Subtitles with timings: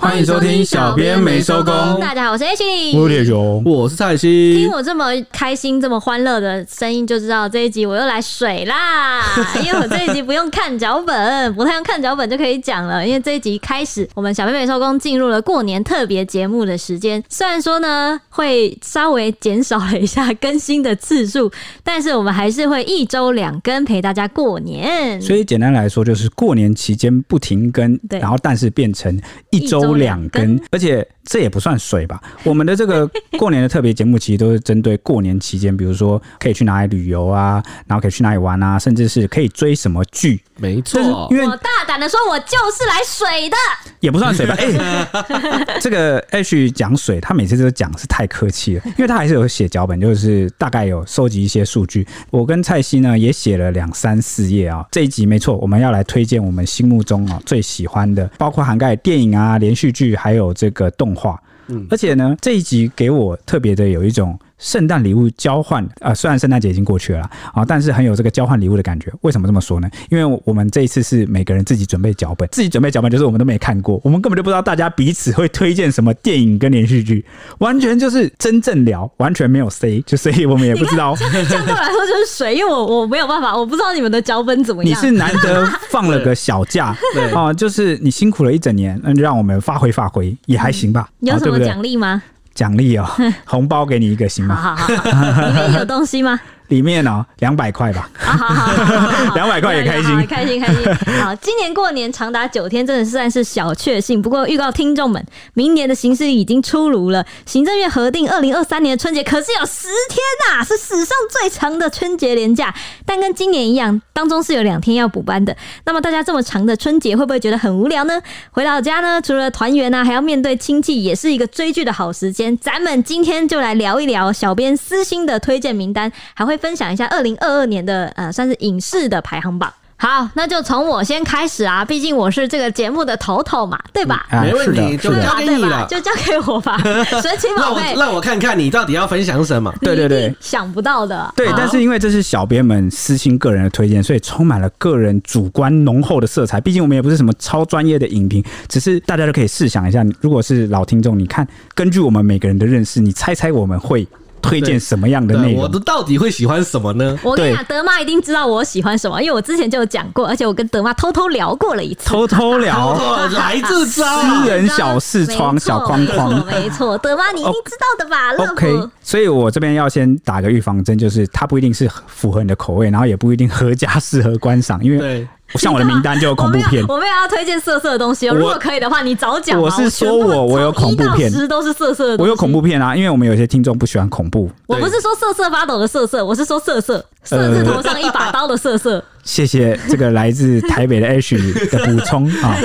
[0.00, 1.98] 欢迎收听小编没收工。
[1.98, 4.54] 大家好，我是 H 里，我是铁雄，我是蔡西。
[4.56, 9.20] 听我这么开心、这么欢乐的声音，就知道这一集我又来水啦。
[9.60, 13.04] 因为我这一集不用看脚本，不太用看脚本就可以讲了。
[13.04, 17.20] 因为这一集开始，我们小编没收工进入了过年特别节目的时间。
[17.28, 21.50] 虽然说呢，会稍微减少了一下更新的次数，
[21.82, 25.20] 但是我们还是会一周两更陪大家过年。
[25.20, 29.20] 所以简单来说，就是过年期间不停更，对，然后但是变成
[29.50, 29.87] 一周。
[29.94, 32.20] 两根，而且这也不算水吧？
[32.44, 40.40] 我们的这个 过年的特别节目，其实都是针对过年期间，比如说可以去哪里旅游啊，然后可以去哪里玩啊，甚至是可以追什么剧。
[40.56, 43.56] 没错，因为我大胆的说，我就是来水的，
[44.00, 44.54] 也不算水吧？
[44.58, 52.06] 哎、欸，这个 H 讲水，他每次都讲是太客气了，因为他还是有写脚本，就是大概有收集一些数据。
[52.30, 54.84] 我跟蔡西呢也写了两三四页啊。
[54.90, 61.40] 这一集没错，我们要来推荐我们心目中啊最喜欢的，包括涵盖电影啊、连续剧，还有这个动画。
[61.68, 64.38] 嗯，而且呢，这一集给我特别的有一种。
[64.58, 67.20] 圣诞礼物交换啊、呃，虽然圣诞节已经过去了
[67.54, 69.12] 啊，但是很有这个交换礼物的感觉。
[69.22, 69.88] 为什么这么说呢？
[70.10, 77.24] 因为我们这一次是每个人自己准备脚本，自己准备脚本就是我们都没看过，我们根本就不知道大家彼此会推荐什么电影跟连续剧，
[77.58, 81.14] 完全就是真正聊，完全没有 say，就所以我们也不知道。
[81.16, 84.90] 相对来说就是水，因为我我没有办法，我不知道你们的脚本怎么样。
[84.90, 91.08] 你是难得放了个小假， 对啊，就是你辛苦了一整年，那就让我们发挥发挥也还行吧。
[91.20, 92.22] 嗯、有什么奖励吗？
[92.58, 93.06] 奖励哦，
[93.46, 94.56] 红包给你一个行吗？
[94.56, 94.86] 好好
[95.32, 96.40] 好，里面有东西吗？
[96.68, 98.08] 里面哦，两百块吧。
[98.16, 100.94] 好好好，两百块也开心，开心开心。
[101.20, 104.20] 好，今年过年长达九天，真的算是小确幸。
[104.20, 105.24] 不过预告听众们，
[105.54, 107.24] 明年的形势已经出炉了。
[107.46, 112.74] 行政院核定二零二三年的春节可是有十天呐、啊，是史上最长的春节连假。
[113.06, 115.56] 但跟今年一样，当中是有两天要补班的。
[115.86, 118.20] 那么大家这么长的春节会不会觉得很无聊呢？
[118.50, 122.54] 回老家呢，除了团圆呢，还要面对亲戚，也是一个追剧的好时间。
[122.58, 126.57] 咱们今天就来聊一聊小编私心的推荐名单，还会。
[126.58, 129.72] 分享一下二零二二年的呃，算是影视的排行榜。
[130.00, 134.28] 好，那就从我先开始啊，毕竟我是这个节目的头头嘛，对吧？
[134.30, 136.80] 嗯、没问题，就交给你了，就交给我吧。
[137.20, 139.74] 神奇宝贝，让我看看你到底要分享什么？
[139.80, 141.34] 对对对，想不到的。
[141.34, 146.60] 对，但是因为这是小编们私心个人的推荐，所以充满了个人主观浓厚的色彩。
[146.60, 151.44] 毕竟我们也不是什么超专业的影评，只是大家都可以试想一下，如果是老听众，你看，
[151.74, 154.06] 根据我们每个人的认识，你猜猜我们会。
[154.48, 155.62] 推荐什么样的内容？
[155.62, 157.18] 我的到底会喜欢什么呢？
[157.22, 162.08] 我跟你讲，德妈一定知道我喜欢什么，因为我之前就有讲过，而且我跟德妈偷偷聊过了一次。
[162.08, 162.96] 偷偷聊，
[163.32, 164.02] 来自私
[164.46, 175.26] 人小视窗小框框，没错，德妈你一定知道的吧？OK，所以我这边要先打个预防针，就是它不一定是符合你的口味，然后也不一定合家适合观赏，因为。
[175.54, 178.34] 像我的名单就有恐怖片，我们也要推荐色色的东西哦。
[178.34, 179.60] 如果可以的话，你早讲。
[179.60, 182.22] 我是说我我有恐怖片，其实都是色色的。
[182.22, 184.50] 我有恐怖片啊，因为我们有些听众不喜欢恐怖。
[184.66, 189.02] 我不是说瑟瑟发抖的瑟瑟，我是说瑟瑟，色字头上一把刀的色色。
[189.24, 191.36] 谢谢这个来自台北的 H
[191.70, 192.56] 的补充啊。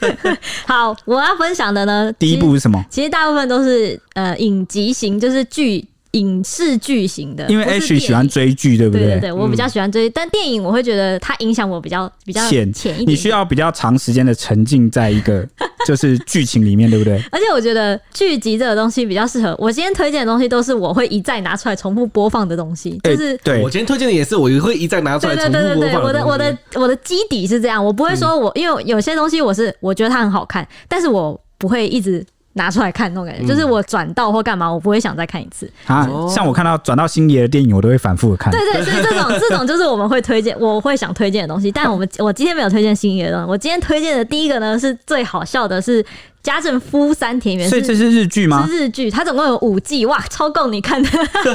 [0.66, 2.82] 好，我要分享的呢，第一部是什么？
[2.90, 5.86] 其实大部分都是呃影集型，就是剧。
[6.14, 9.06] 影视剧型的，因为 H 喜欢追剧，对不对？
[9.06, 15.46] 对对对，我比较喜欢追，嗯、但电影我会觉得它影响我比较比较浅浅一点，你需要比较长时间的沉浸在一个
[15.86, 17.22] 就是剧情里面，对不对？
[17.30, 22.98] 而且我觉得剧集这个东西比较适合我今天推荐的东西，都是我会一再拿出来重复播放的东西。
[23.02, 25.74] 就是、欸、对我今天推荐的也是我会一再拿出来重复播放的。
[25.74, 32.24] 对对对对，我的我的我的基底是这样，我不会说我、嗯、因为有些东西我是我觉得它很好看，但是我不会一直。
[32.54, 36.08] 拿出来看那种感觉，就是我转到或干嘛，我不会想再看一次啊。
[36.28, 38.50] 像我看到转到星爷的电影，我都会反复的看。
[38.50, 41.70] 对对，所以 这种这种就是我们会推荐，我会想推荐的东西。
[41.70, 46.04] 但我们我今天没有推荐星爷的，我今天推荐的第一个呢，是最好笑的是。
[46.44, 48.64] 家政夫三田园，所以这是日剧吗？
[48.68, 51.08] 是日剧，它总共有五季，哇，超够你看的。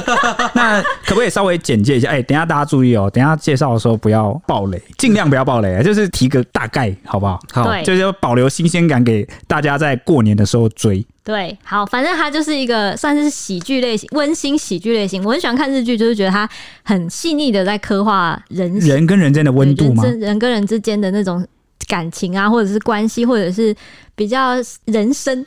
[0.52, 2.08] 那可不可以稍微简介一下？
[2.08, 7.40] 哎、欸，等一下大家注意哦，等一下介绍的时候不要暴雷，尽量不要暴雷，就是提个大概，好不好？
[7.52, 11.06] 好，就是要保留新鲜感给大家在过年的时候追。
[11.22, 15.24] 对，好，反正它就是一个算是喜剧类型，温馨喜剧类型。
[15.24, 16.48] 我很喜欢看日剧，就是觉得它
[16.82, 20.02] 很细腻的在刻画人人跟人之间的温度吗？
[20.02, 21.46] 人，人跟人之间的那种。
[21.90, 23.74] 感情啊，或者是关系，或者是
[24.14, 24.52] 比较
[24.84, 25.44] 人生，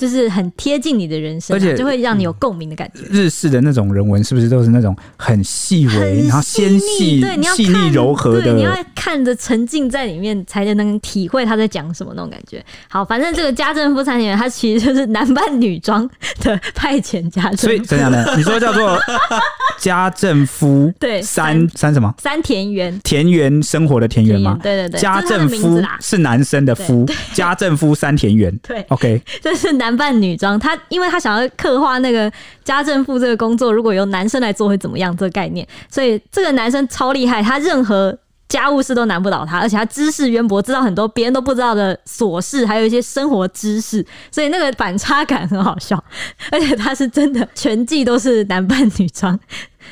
[0.00, 3.02] 就是很贴近你的人生，啊，而且就会让你有共鸣的感觉。
[3.10, 8.44] 日式的那种人文是不是都是那种很细微，然后纤细、对，你要细腻柔和的？
[8.44, 12.64] 对，你要看着沉浸在里面，才能体会他在讲什么那种感觉。
[12.88, 16.08] 好，反正这个家政夫三田园，他其实就是男扮女装
[16.40, 17.56] 的派遣家政。
[17.58, 18.24] 所以怎样呢？
[18.38, 18.98] 你说叫做
[19.78, 22.14] 家政夫对三三什么？
[22.16, 24.58] 三田园田园生活的田园吗？
[24.62, 28.56] 对对对，家政夫是男生的夫，家政夫三田园。
[28.66, 30.58] 对，OK， 这是男男扮女装。
[30.58, 32.30] 他因为他想要刻画那个
[32.62, 38.16] 家政妇这个工作，如果由男生来做会怎么样这个概念，所以这个男生超厉害，他任何。
[38.50, 46.02] 家务事都难不倒他，而且他知识渊博，知道很多别人都不知道的琐事，还有一些生活知识，所以那个反差感很好笑。
[46.50, 49.38] 而且他是真的全季都是男扮女装。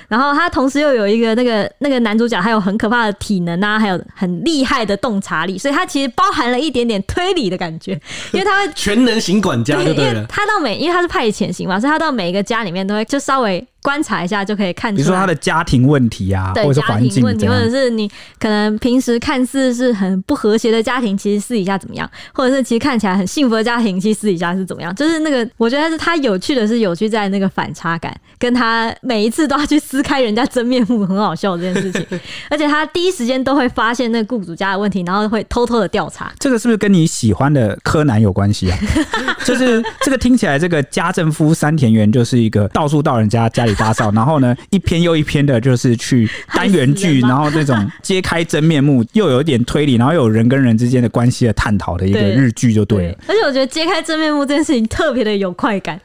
[0.07, 7.93] 然后他同时又有一个那个那个男主角，还有很可怕的体能啊，还有很厉害的洞察力，所以他其实包含了一点点推理的感觉，
[8.33, 10.25] 因为他会全能型管家就对了。
[10.29, 18.07] 他到每，因为他是派遣型嘛，所以他到每一个家里面都会就稍微观察一下，就可以看出来，比如说他的家庭问题啊，对，或者是环境问题，或者是你
[18.39, 29.79] 可能平时看似是很不和谐的家庭，其实私底下怎么样，或者是其实看起来很幸福的家庭，其实私底下是怎么样，就是那个我觉得是他有趣的是有趣在那个反差感，跟他每一次都要去。
[29.89, 32.05] 撕开人家真面目很好笑这件事情，
[32.51, 36.31] 而且他第一时间都会发现那个雇主家的问题，然后会偷偷的调查。
[36.39, 38.79] 这个是不是跟你喜欢的柯南有关系啊？
[39.47, 53.15] 就是这个听起来，这个家政夫三田园就是一个到处到人家家里打扫，然后呢一篇又一篇的，就是去单元剧，然后那种揭开真面目，又有一点推理，然后有人跟人之间的关系的探讨的一个日剧就对了。
[53.15, 55.99] 对，而且我觉得揭开真面目这件事情特别的有快感，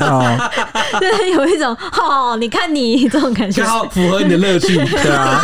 [0.00, 0.50] 哦，
[0.98, 3.02] 对，有一种哦，你看你。
[3.12, 5.38] 这种感觉好符合你的乐趣，对啊，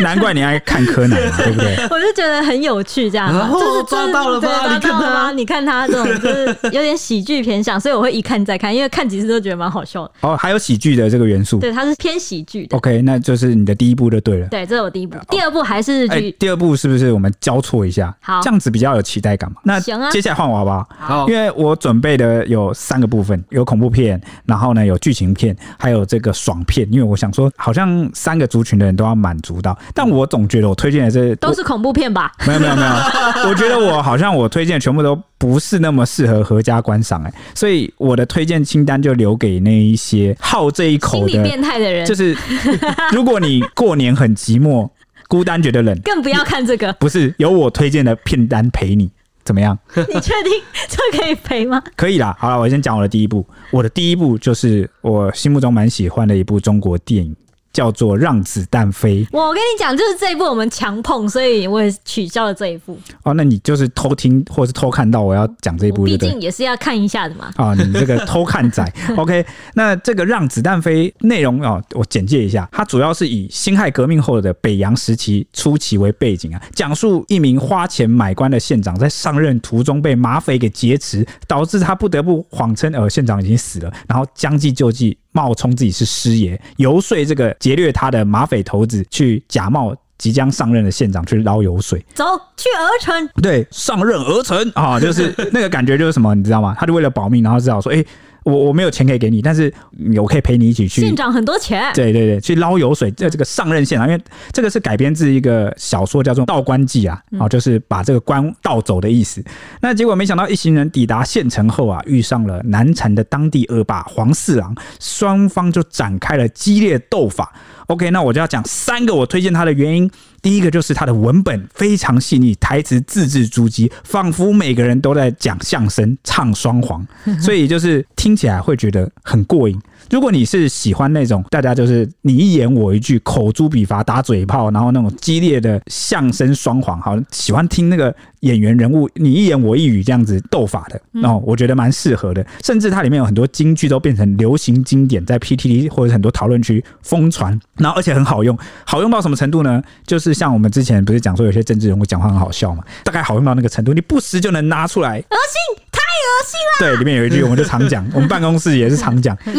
[0.00, 1.76] 难怪你爱看柯南嘛，对不对？
[1.90, 4.74] 我就觉得很有趣，这样，就是抓到了吧？
[4.74, 10.12] 你看他，你看他这种就是有点喜剧偏向，所以我会一看再看，因为看几次都觉得蛮好笑的。
[10.20, 12.76] 哦，还有喜剧的这个元素，对，它是偏喜剧的。
[12.76, 14.48] OK，那就是你的第一部就对了。
[14.48, 16.30] 对，这是我第一部，第二部还是日剧。
[16.38, 18.14] 第二部是不是我们交错一下？
[18.20, 19.58] 好，这样子比较有期待感嘛？
[19.64, 20.88] 那行啊，接下来换我好不好？
[20.98, 27.52] 好，因为我准备的有三个部分，有恐怖片，然后呢有剧情片，还有这个爽片，因为我想说。
[27.56, 32.32] 好像三个族群的人都要满足到，但我总觉得我推荐的这都是恐怖片吧？
[32.46, 42.06] 没有没有没有，我觉得我好像我推荐的全部都不是那么适合合家观赏哎，所以我的推荐清单就留给那一些好这一口的心理变态的人。
[42.06, 42.36] 就是
[43.12, 44.88] 如果你过年很寂寞、
[45.28, 46.92] 孤单觉得冷，更不要看这个。
[46.94, 49.10] 不是有我推荐的片单陪你。
[49.44, 49.78] 怎么样？
[49.94, 50.52] 你确定
[50.88, 51.82] 这可以陪吗？
[51.96, 52.36] 可以啦。
[52.38, 53.46] 好了，我先讲我的第一部。
[53.70, 57.34] 我的第一部就是我心目中蛮喜欢的一部中国电影。
[57.72, 59.24] 叫做《让子弹飞》。
[59.32, 62.98] 我跟你讲，就是这一部我们强碰，所以我也取消了这一部。
[63.22, 67.52] 哦，那你就是偷听或是偷看到我要讲这一部，毕竟也是要看一下的嘛。
[67.56, 68.92] 啊、哦，你这个偷看仔。
[69.16, 69.44] OK，
[69.74, 85.16] 那这个《让子弹飞》内容啊、哦，我简介一下，它主要是以辛亥革命后的北洋时期初期为背景啊，讲述一名花钱买官的县长在上任途中被马匪给劫持，导致他不得不谎称呃县长已经死了，然后将计就计。
[85.38, 92.24] 冒充自己是师爷，游说这个劫掠他的马匪头子去假冒即将上任的县长去捞油水，走
[92.56, 96.74] 去鹅城，对，上任鹅城啊，就是那个感觉就是什么，你知道吗？
[96.76, 98.06] 他就为了保命，然后知道说，哎、欸。
[98.44, 99.72] 我我没有钱可以给你，但是
[100.16, 101.02] 我可以陪你一起去。
[101.02, 103.10] 县长很多钱，对对对，去捞油水。
[103.10, 109.44] 这这个上任县长，因为这个是改编自一个小说，叫做《道官记》啊，啊，就是把这个官盗走的意思。
[109.80, 117.52] 那结果没想到一行人抵达县城后啊，遇上了难缠的当地恶霸黄四郎，双方就展开了激烈斗法。
[117.88, 120.10] OK，那我就要讲三个我推荐它的原因。
[120.42, 127.04] 第一个就是它的文本非常细腻，台词字字珠玑，仿佛每个人都在讲相声、唱双簧，
[127.40, 129.80] 所以就是听起来会觉得很过瘾。
[130.10, 142.44] 如果你是喜欢那种大家就是你一言我一句、口诛笔伐、打嘴炮，然后那种激烈的相声双簧，好喜欢听那个演员人物你一言我一语这样子斗法的，哦，我觉得蛮适合的。
[142.64, 149.82] 甚至它里面有很多京剧都变成流行经典，在 PTT 或者很多讨论区疯传，然后而且很好用，好用到什么程度呢？
[150.06, 155.18] 就是像我们之前不是讲说有些政治人物讲话很好笑嘛，大概好用到那个程度，你不时就能拿出来。
[155.18, 155.84] 恶心。
[156.18, 156.90] 恶心了。
[156.90, 159.52] 对，里面有一句，我们就常讲， 我们办公室也是常讲，就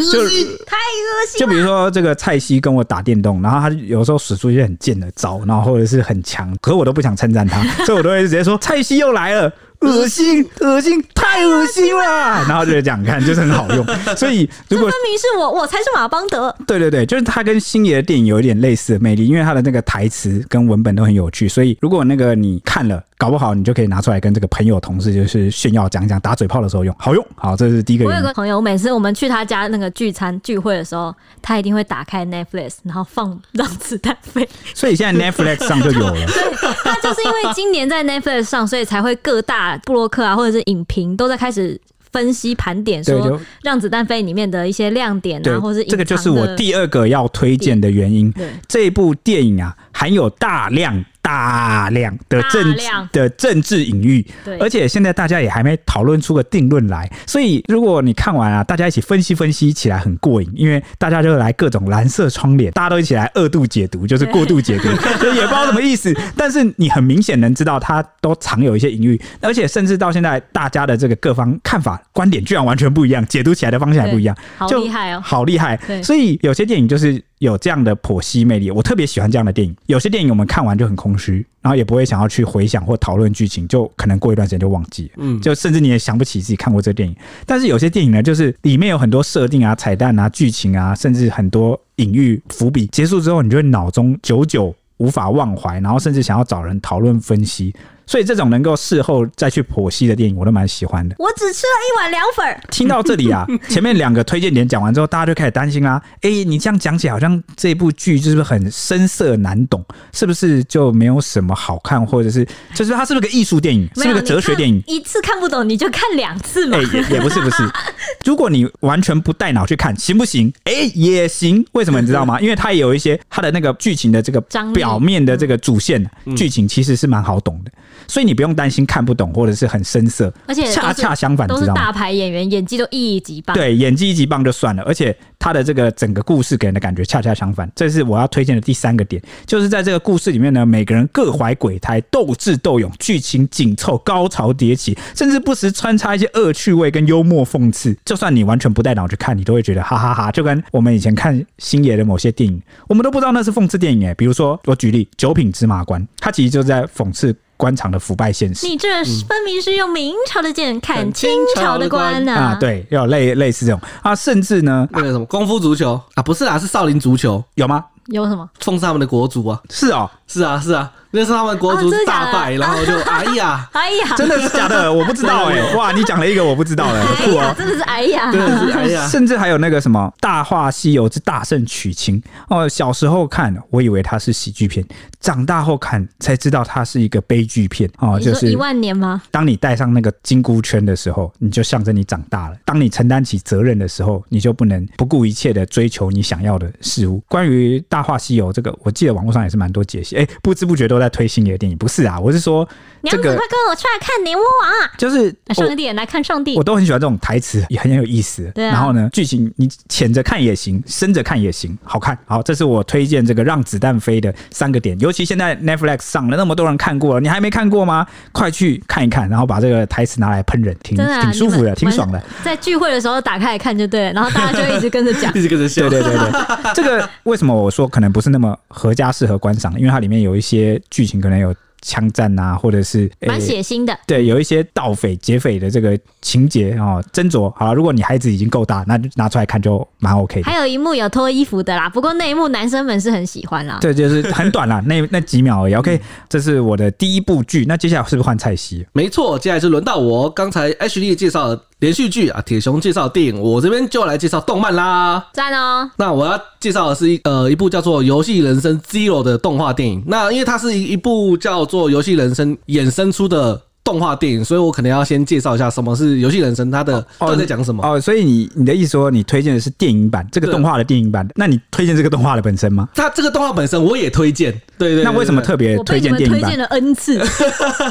[0.66, 1.38] 太恶心。
[1.38, 9.52] 就比如说这个蔡西跟我打电动，然后他有时候使出一些很贱的招，然后或者是很强，可我都不想称赞他， 所以我都会直接说蔡西又来了。
[9.80, 12.44] 恶心，恶心，太恶心了！
[12.46, 13.84] 然后就是这样看，就是很好用。
[14.16, 16.54] 所以如果分明是我，我才是马邦德。
[16.66, 21.48] 对对对，就是他跟星爷的电影有一点类似的魅力，因为他的那个台词跟文本都很有趣。
[21.48, 27.26] 所以如果那个你看了，搞不好你就可以拿出来跟这个朋友、同事就是炫耀讲讲，打嘴炮的时候用，好用。
[27.34, 28.04] 好，这是第一个。
[28.04, 34.44] 我有个朋友，每次我们去他家那个聚餐聚会的时候，他一定会打开 Netflix，然后放《让子弹飞》。
[34.74, 36.12] 所以现在 Netflix 上就有了。
[36.28, 41.80] 对，他就是因为今年在 Netflix 上，所以才会各大部落客啊，或者是影评都在开始
[42.12, 43.20] 分析盘点，说
[43.62, 48.32] 《让子弹飞》里面的一些亮点啊，或是这个就是我第二个要推荐的原因。
[48.66, 51.04] 这部电影啊，含有大量。
[51.22, 66.12] 大量的政治的政治隐喻，对，而且现在大家也还没讨论出个定论来，所以如果你看完啊，大家一起分析分析起来很过瘾，因为大家就来各种蓝色窗帘，大家都一起来二度解读，就是过度解读，所 以也不知道什么意思。
[66.34, 75.78] 但是你很明显能知道，它都藏有一些隐喻，而且甚至到现在大家的这个各方看法观点居然完全不一样，解读起来的方向还不一样，好厉害哦，好厉害。
[76.02, 77.22] 所以有些电影就是。
[77.40, 79.74] 有这样的剖析魅力，我特别喜欢这样的电影。
[79.86, 85.12] 有些电影我们看完就很空虚，然后也不会想要去回想或讨论剧情，就可能过一段时间就忘记了。
[85.16, 87.16] 嗯，就甚至你也想不起自己看过这个电影。
[87.46, 97.74] 但是有些电影呢，就是里面有很多设定啊、彩蛋啊、剧情啊，甚至很多隐喻伏笔，结束之后你就会脑中久久无法忘怀，然后甚至想要找人讨论分析。
[98.10, 101.14] 所以这种能够事后再去剖析的电影，我都蛮喜欢的。
[101.16, 102.60] 我只吃了一碗凉粉。
[102.68, 106.02] 听到这里啊， 前面两个推荐点讲完之后，大家就开始担心啦。
[106.22, 114.82] 哎，你这样讲起来，好像这部剧就是很深涩难懂，是不是就没有什么好看，或者是就是它是不是个艺术电影，是不是个哲学电影？
[114.88, 116.78] 一次看不懂，你就看两次嘛。
[116.78, 117.62] 哎，也也不是不是。
[118.26, 120.52] 如果你完全不带脑去看，行不行？
[120.64, 121.64] 哎，也行。
[121.70, 122.40] 为什么你知道吗？
[122.42, 124.40] 因为它也有一些它的那个剧情的这个
[124.74, 126.04] 表面的这个主线
[126.36, 127.70] 剧情，其实是蛮好懂的。
[128.10, 133.56] 所以你不用担心看不懂或者是很深涩，而且恰恰相反，都是大牌演员，演技都一级棒。
[133.56, 137.70] 对，演技一级棒就算了，而且他的这个整个故事给人的感觉恰恰相反。
[137.76, 147.96] 这是我要推荐的第三个点，就是在这个故事里面呢，每个人各怀鬼胎，斗智斗勇，剧情紧凑，高潮迭起，甚至不时穿插一些恶趣味跟幽默讽刺。
[148.04, 150.32] 就算你完全不带脑去看，你都会觉得哈哈哈哈。
[150.32, 154.14] 就跟我们以前看星爷的某些电影，我们都不知道那是讽刺电影诶。
[154.14, 157.32] 比如说，我举例《九品芝麻官》，他其实就在讽刺。
[157.60, 158.88] 官场的腐败现实，你这
[159.28, 162.32] 分明是用明朝的剑砍清朝的官呐！
[162.32, 167.84] 啊，对，要类类似这种啊，甚至呢，那个什么功夫足球啊，不是啊，是少林足球，有吗？
[168.06, 168.48] 有什么？
[168.58, 169.60] 冲是他们的国足啊！
[169.68, 170.90] 是哦，是啊，是啊。
[171.12, 174.90] 那是他们国足大败，然后就 哎呀，哎呀，真的是假的？
[174.92, 175.74] 我不知道哎！
[175.74, 177.54] 哇，你讲了一个我不知道的，酷哦！
[177.58, 179.06] 真的是哎呀，真的是哎呀！
[179.10, 184.84] 甚至还有那个什么《大话西游之大圣娶亲》哦，小时候看我以为它是喜剧片，
[185.20, 188.18] 长大后看才知道它是一个悲剧片哦。
[188.20, 189.20] 就是一万年吗？
[189.32, 197.20] 当你戴上那个金箍圈的时候，你就象征你长大了；当你承担起责任的时候，你就不能不顾一切的追求你想要的事物。
[197.28, 201.76] 关于《大话西游》这个，我记得网络上也是蛮多解析，哎，不知不觉都在推星爷的电影。
[201.76, 202.68] 不是啊，我是说，
[203.00, 204.92] 娘子快跟我出来看牛魔王啊！
[204.98, 208.50] 就是上帝来看上帝，我都很喜欢这种台词，也很有意思。
[208.54, 212.16] 对啊，然后呢，剧情你浅着看也行，深着看也行，好看。
[212.26, 214.98] 好，这是我推荐这个让子弹飞的三个点。
[215.00, 218.06] 尤其现在 Netflix 上了，那么多人看过了，你还没看过吗？
[218.32, 222.22] 快去看一看，然后把这个台词拿来喷人，挺挺舒服的，挺爽的。
[222.44, 225.88] 在聚会的时候打开来看就对了，然后大家就一直跟着讲， 一直跟着笑。
[225.88, 229.72] 对对对对，这个为什么我说可能不是那么合家适合观赏？
[229.78, 231.54] 因为它里面有一些剧情可能有。
[231.82, 237.72] 枪战啊，或者是蛮血腥的，对，有一些盗匪劫匪的这个情节啊，斟酌好了。
[237.72, 240.44] 如果你孩子已经够大，那就拿出来看就蛮 OK 的。
[240.44, 243.78] 还有一幕有脱衣服的啦，不过那一幕男生们是很喜欢啦。
[243.80, 245.74] 对，就是很短啦，那那几秒而已。
[245.74, 248.86] OK，这是我的第一部剧，那接下来是不是换蔡西？
[248.92, 250.28] 没错，接下来是轮到我。
[250.28, 255.26] 刚才 H D 介绍了连续剧啊，铁雄介绍电影，我这边就来介绍动漫啦。
[255.32, 255.90] 赞哦！
[255.96, 260.02] 那我要介绍的是一呃一部叫做《游戏人生 Zero》的动画电影。
[260.06, 263.60] 那因为它是一一部叫做《游戏人生》衍生出的。
[263.90, 268.00] 动画电影，所以我可能要先介绍一下什么是《游戏人生》，它的到底在讲什么哦，哦。
[268.00, 272.88] 所以你你的意思说，你推荐的是电影版这个动画的电影版，那你推荐这个动画的本身吗？
[272.94, 275.04] 它这个动画本身我也推荐，对对，对，对。
[275.04, 276.40] 那为什么特别推荐电影版？
[276.40, 277.18] 推荐了 N 次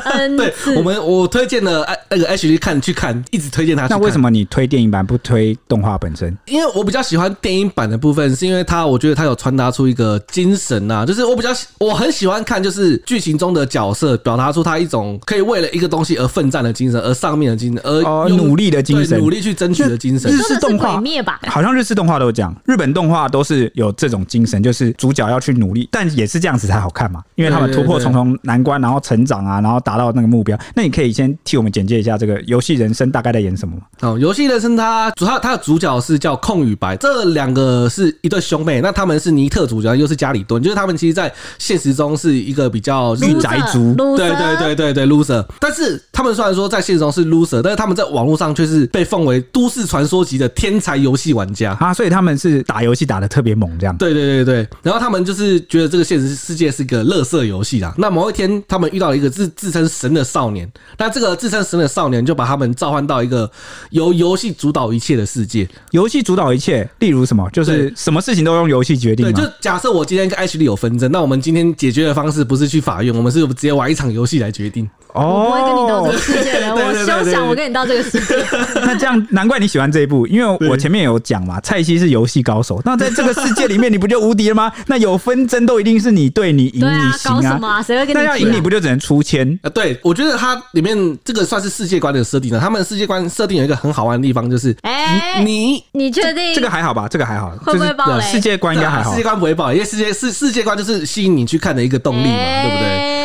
[0.05, 0.73] ，N 次。
[0.73, 3.87] 对，我们我推荐了那个 H D 看去看，一直推荐他。
[3.87, 6.35] 那为什么你推电影版不推动画本身？
[6.45, 16.59] 因为我比较喜欢电影版的部分，是因为它我觉得它有传达出一个精神呐，就是我比较我很喜欢看，就是剧情中的角色表达出他一种可以为了一个东西而奋战。
[16.59, 20.29] 的精神，而上面的精神，而努力的精神，努力去争取的精神。
[20.29, 21.01] 日式动画
[21.47, 30.59] 好像日式动画都讲，日本动画都是有这种精神，就是主角要去努力，但也是这样子才好看嘛，因为他们突破重重难关，然后成长啊，然后达到那个目标。
[30.75, 33.83] 那你可以先替我们简介一下这个游戏人生大概在演什么吗？
[34.01, 45.45] 哦，游戏人生它主要它的主角是叫空与白，这两个是一对兄妹，那他们是尼特主角，又是加里蹲，就是他们其实，在现实中是一个比较御宅族，对对对对对，loser。
[45.59, 53.95] 但是是他们虽然说在现实中是 loser，但是他们在网络上却是被奉为都市传说级的天才游戏玩家啊，所以他们是打游戏打的特别猛，这样。
[53.97, 57.93] 对对对对，然后他们就是觉得这个现实世界是个乐色游戏啦。
[57.97, 63.49] 那某一天，他们遇到了一个自自称神的少年，那这个自称神的少年就把他们召唤到一个
[63.91, 65.67] 由游戏主导一切的世界。
[65.91, 67.49] 游戏主导一切，例如什么？
[67.51, 69.25] 就是什么事情都用游戏决定。
[69.25, 74.89] 对，就假设我今天跟 Ashley 有纷争，那我们今天解决的方式不是去法院，我们是直接玩一场游戏来决定。
[75.13, 78.35] 哦，会跟你到这个世界的，我休想我跟你到这个世界。
[78.81, 84.71] 那这样难怪你喜欢这一部，因为我前面有讲嘛，蔡西是游戏高手，那在这个世界里面你不就无敌了吗？
[84.87, 87.81] 那有纷争都一定是你对你赢你行啊，搞什么？
[87.83, 88.19] 谁会跟你？
[88.19, 89.69] 那要赢你不就只能出千啊？
[89.69, 92.59] 对，我觉得它里面这个算是世界观的设定了。
[92.59, 97.07] 他们世界观设定有一个很好玩的地方，就是哎，你你确定这个还好吧？
[97.07, 98.23] 这个还好，会不会爆雷？
[98.23, 103.18] 世界观应该还好，世界观不会爆，因为世界世世界观就是吸引你去看的一个动力嘛，对不对？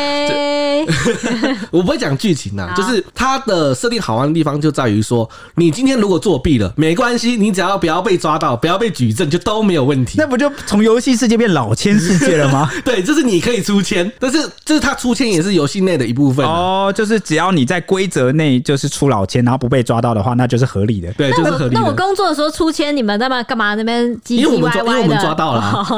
[1.71, 10.15] 我不会讲剧情呐，就是它的设定好玩的地方就在于说，你今天如果作弊了，没关系，你只要不要被抓到，不要被举证，就都没有问题。
[10.17, 12.69] 那不就从游戏世界变老千世界了吗？
[12.85, 16.91] 对，就是你可以出千，但是就是他出千也是游戏内的一部分哦。
[16.95, 21.11] 就是只要你在规则内就是出老千，然后不被抓到的话，那就是合理的。
[21.13, 21.81] 对，就是合理的。
[21.81, 23.75] 那我工作的时候出千，你们在那干嘛？
[23.75, 24.79] 那边唧唧歪歪的。
[24.79, 25.85] 因为我们抓到了。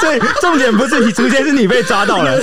[0.00, 1.44] 所以重点不是你出千。
[1.44, 2.38] 是你被抓到了，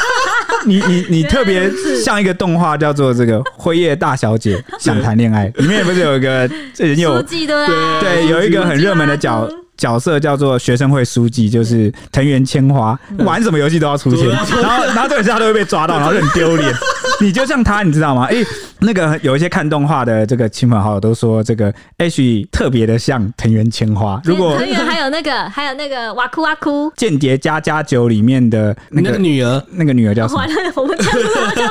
[0.64, 1.70] 你你你特别
[2.02, 16.72] 像一个动画叫做这个《辉夜大小姐 想谈恋爱》，里面不是有一个这人有对对，有一个很热门的角角色叫做学生会书记，就是藤原千花，玩什么游戏都要出现，然后然后这个他都会被抓到，然后就很丢脸。
[17.20, 18.26] 你就像他，你知道吗？
[18.30, 18.36] 哎。
[18.80, 24.20] 那个有一些看动画的这个亲朋好友都说，这个 Ash 特别的像藤原千花。
[24.24, 30.42] 如果藤原还有那个还有那个哇哭哇哭，间谍家家酒里面的那个女儿，那个女儿叫什么？
[30.76, 31.04] 我们叫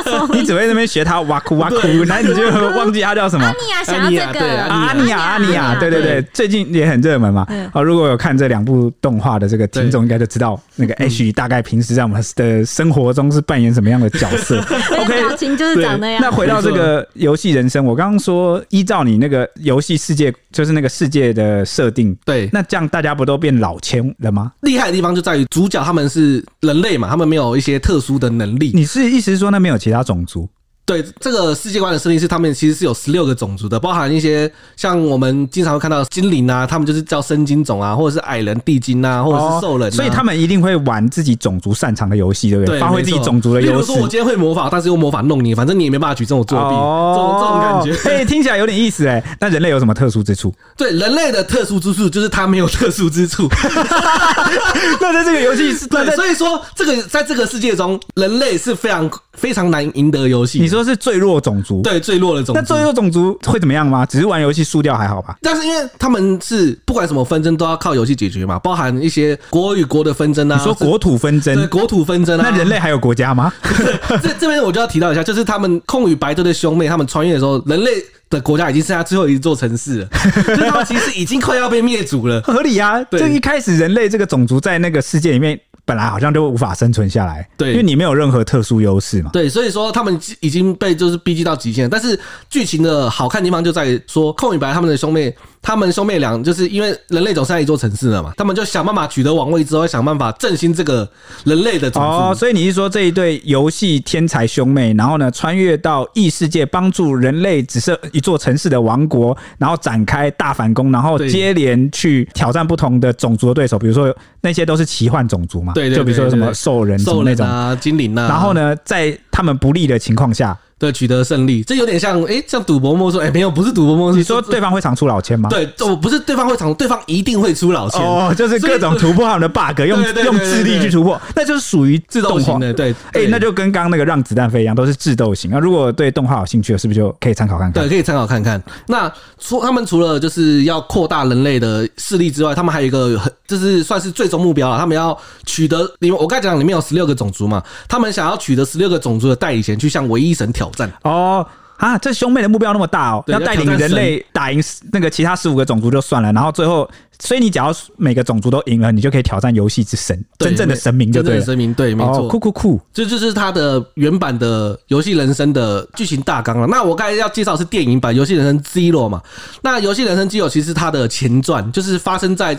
[0.03, 0.29] 什么？
[0.33, 2.43] 你只会那边学她哇哭哇哭，然后你就
[2.77, 3.45] 忘记她叫什么？
[3.45, 7.47] 阿尼亚想要这个阿尼亚阿尼亚，对对对，最近也很热门嘛。
[7.71, 14.59] 好，如果有看这两部动画的这个听众，应该就知道那个 Ash 大概平时在我们的生活中是扮演什么样的角色。
[14.99, 16.21] OK，表情就是长那样。
[16.21, 17.85] 那回到这个游戏人生。
[17.85, 24.51] 我刚刚说，依照你那个游戏世界，就是那个世界的设定，对，那这样大家不都变老千了吗？
[24.61, 28.71] 厉害的地方就在于主角他们是人类嘛，他们没有一些特殊的能力。
[28.73, 30.49] 你是意思是说，那没有其他种族？
[30.85, 39.95] 对，这个世界观的设定是，他们其实是有十六个种族的，包含一些像我们经常会看到精灵啊，他们就是叫生精种啊，或者是矮人、地精啊，或者是兽人、啊哦。
[39.95, 42.75] 所以他们一定会玩自己种族擅长的游戏，对不对？
[42.77, 43.73] 对，发挥自己种族的优势。
[43.73, 48.09] 比如说，我今天会魔法，但是用魔法弄你，反正你也没办法举证我作弊，哦、这种这种感觉。
[48.09, 49.23] 哎、欸，听起来有点意思哎。
[49.39, 50.53] 那人类有什么特殊之处？
[50.75, 53.47] 对，人类的特殊之处就是他没有特殊之处。
[54.99, 60.72] 那在这个游戏是，对，所以说这个在这个世界中，人类是非常非常难赢得游戏。
[60.73, 61.53] 你说是最弱种。
[61.63, 64.03] 族对最弱的种族，那最弱种族会怎么样吗？
[64.05, 65.37] 只是玩游戏输掉还好吧？
[65.41, 70.57] 但是因为他们是不管什么纷争都要靠游戏解决嘛，包含一些国与国的纷争啊。
[70.57, 72.49] 你说国土纷争，对国土纷争啊？
[72.49, 73.53] 那人类还有国家吗？
[74.21, 77.91] 这这边我就要提到一下，就是他们空与白队的兄妹，他们穿越的时候，人类
[78.29, 80.07] 的国家已经剩下最后一座城市了，
[80.47, 82.41] 就是他们其实已经快要被灭族了。
[82.41, 85.59] 合理啊，就一开始人类这个种族在那个世界里面。
[85.85, 89.29] 本来好像就无法生存下来，对，因为你没有任何特殊优势嘛。
[89.33, 91.89] 对，所以说他们已经被就是逼近到极限。
[91.89, 92.17] 但是
[92.49, 101.09] 剧情的好看的地方就在于说，空与白他们的兄妹，他们兄妹俩就是因为人类总是在一座城市了嘛，他们就想办法取得王位之后，想办法振兴这个
[101.45, 102.07] 人类的种族。
[102.07, 115.71] 哦，所以你是说这一对游戏天才兄妹，然后呢穿越到异世界，帮助人类只剩一座城市的王国，然后展开大反攻，然后接连去挑战不同的种族的对手，比如说那些都是奇幻种族嘛。
[115.73, 120.57] 对，对，对，对，就比如说什么兽人、兽那种啊、精灵啊，然后呢，在他们不利的情况下。
[120.83, 124.19] 对，取得胜利，这有点像，哎，像赌博梦说，哎，没有，不是赌博梦。
[124.19, 125.47] 你说对方会长出老千吗？
[125.49, 128.01] 对，哦，不是对方会长，对方一定会出老千。
[128.01, 132.73] 哦，就是各种突破他们的 bug，用用智力去突破，那就是属于智斗型的。
[132.73, 135.49] 对，哎，那就跟刚刚那个让子弹飞一样，都是智斗型。
[135.49, 137.81] 那如果对动画有兴趣的，是不是就可以参考看看？
[137.81, 138.61] 对，可以参考看看。
[138.87, 144.77] 那除他们除了就是要扩大人类的势力之外，他们还有一个很，就是算是最终目标了。
[144.77, 150.91] 他们要取得，因为我刚才讲里面有十六个种族嘛，他们想要取得十六个种族的代理权，去向唯一神挑战。
[151.03, 151.45] 哦。
[151.77, 161.41] 啊，这兄妹的目标那么大哦，要带领人类打赢那个其他十五个种族就算了，然后最后，所以你只要每个种族都赢了，你就可以挑战游戏之神，真正的神明就对了。
[161.43, 166.67] 神明对，没错，酷酷酷，这就是他的原版的游戏人生的剧情大纲了。
[166.67, 169.21] 那我刚才要介绍是电影版游戏人生 Zero 嘛？
[169.61, 172.57] 那游戏人生 Zero 其实它的前传就是发生在。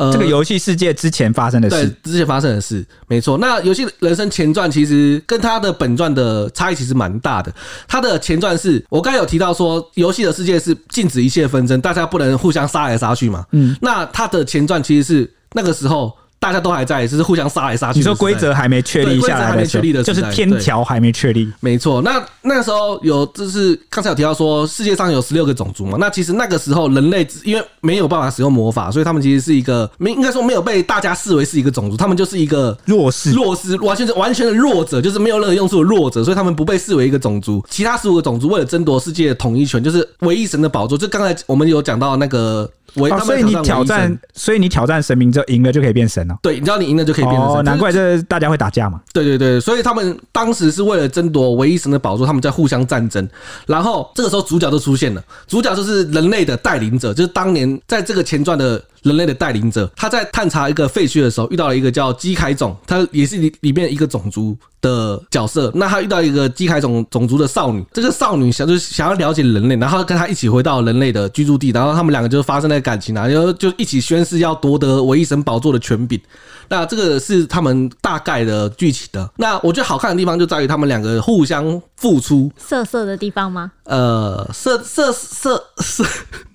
[0.00, 1.96] 呃这个游戏世界之前发生的对事。
[2.02, 3.36] 之前发生的事，没错。
[3.38, 7.52] 那游戏人生前传其实跟它的本传的差异其实蛮大的。
[7.86, 13.44] 它的前传是我刚才有提到说，游戏的世界是禁止一切纷争，大家不能互相杀来杀去嘛。
[13.52, 16.12] 嗯，那它的前传其实是那个时候。
[16.40, 17.98] 大家都还在，只是互相杀来杀去。
[17.98, 21.46] 你说规则还没确立下来的时候，就是天条还没确立。
[21.60, 25.98] 没错，那那个时候有，就是刚才有提到说，世界上有十六个种族嘛。
[26.00, 37.62] 那其实那个时候人类因为没有办法使用魔法，所以他们其实是一个没应该说没有被大家视为是一个种族，他们就是一个弱势、弱势，完全是完全的弱者，就是没有任何用处的弱者，所以他们不被视为一个种族。
[37.68, 40.96] 其他十五个种族为了争夺世界的统一权，就是唯一神的宝座。
[40.96, 42.66] 就刚才我们有讲到那个。
[42.94, 46.36] 哦、所以你挑战，所以你挑战神明之后赢了就可以变神了。
[46.42, 47.58] 对，你知道你赢了就可以变成神。
[47.58, 49.00] 哦，难怪这大家会打架嘛。
[49.12, 53.28] 对对对，所以他们当时是为了争夺唯一神的宝座，他们在互相战争。
[53.66, 58.82] 然后这个时候主角就出现了，主角就是人类的带领者，就是当年在这个前传的。
[59.02, 65.70] 人类的带领者，他在探查一个废墟的时候，遇到了一个叫基凯种，他也是里里面一个种族的角色。
[65.74, 76.20] 那他遇到一个基凯种种族的少女，这个少女想就是想要了解人类，然后跟他一起回到人类的居住地，然后他们两个就发生了感情啊，然后就一起宣誓要夺得唯一神宝座的权柄。
[76.68, 79.28] 那这个是他们大概的剧情的。
[79.36, 82.50] 那我觉得好看的地方就在于他们两个互相付出。
[82.56, 83.72] 色色的地方吗？
[83.84, 85.64] 呃，色色色。
[85.78, 86.04] 色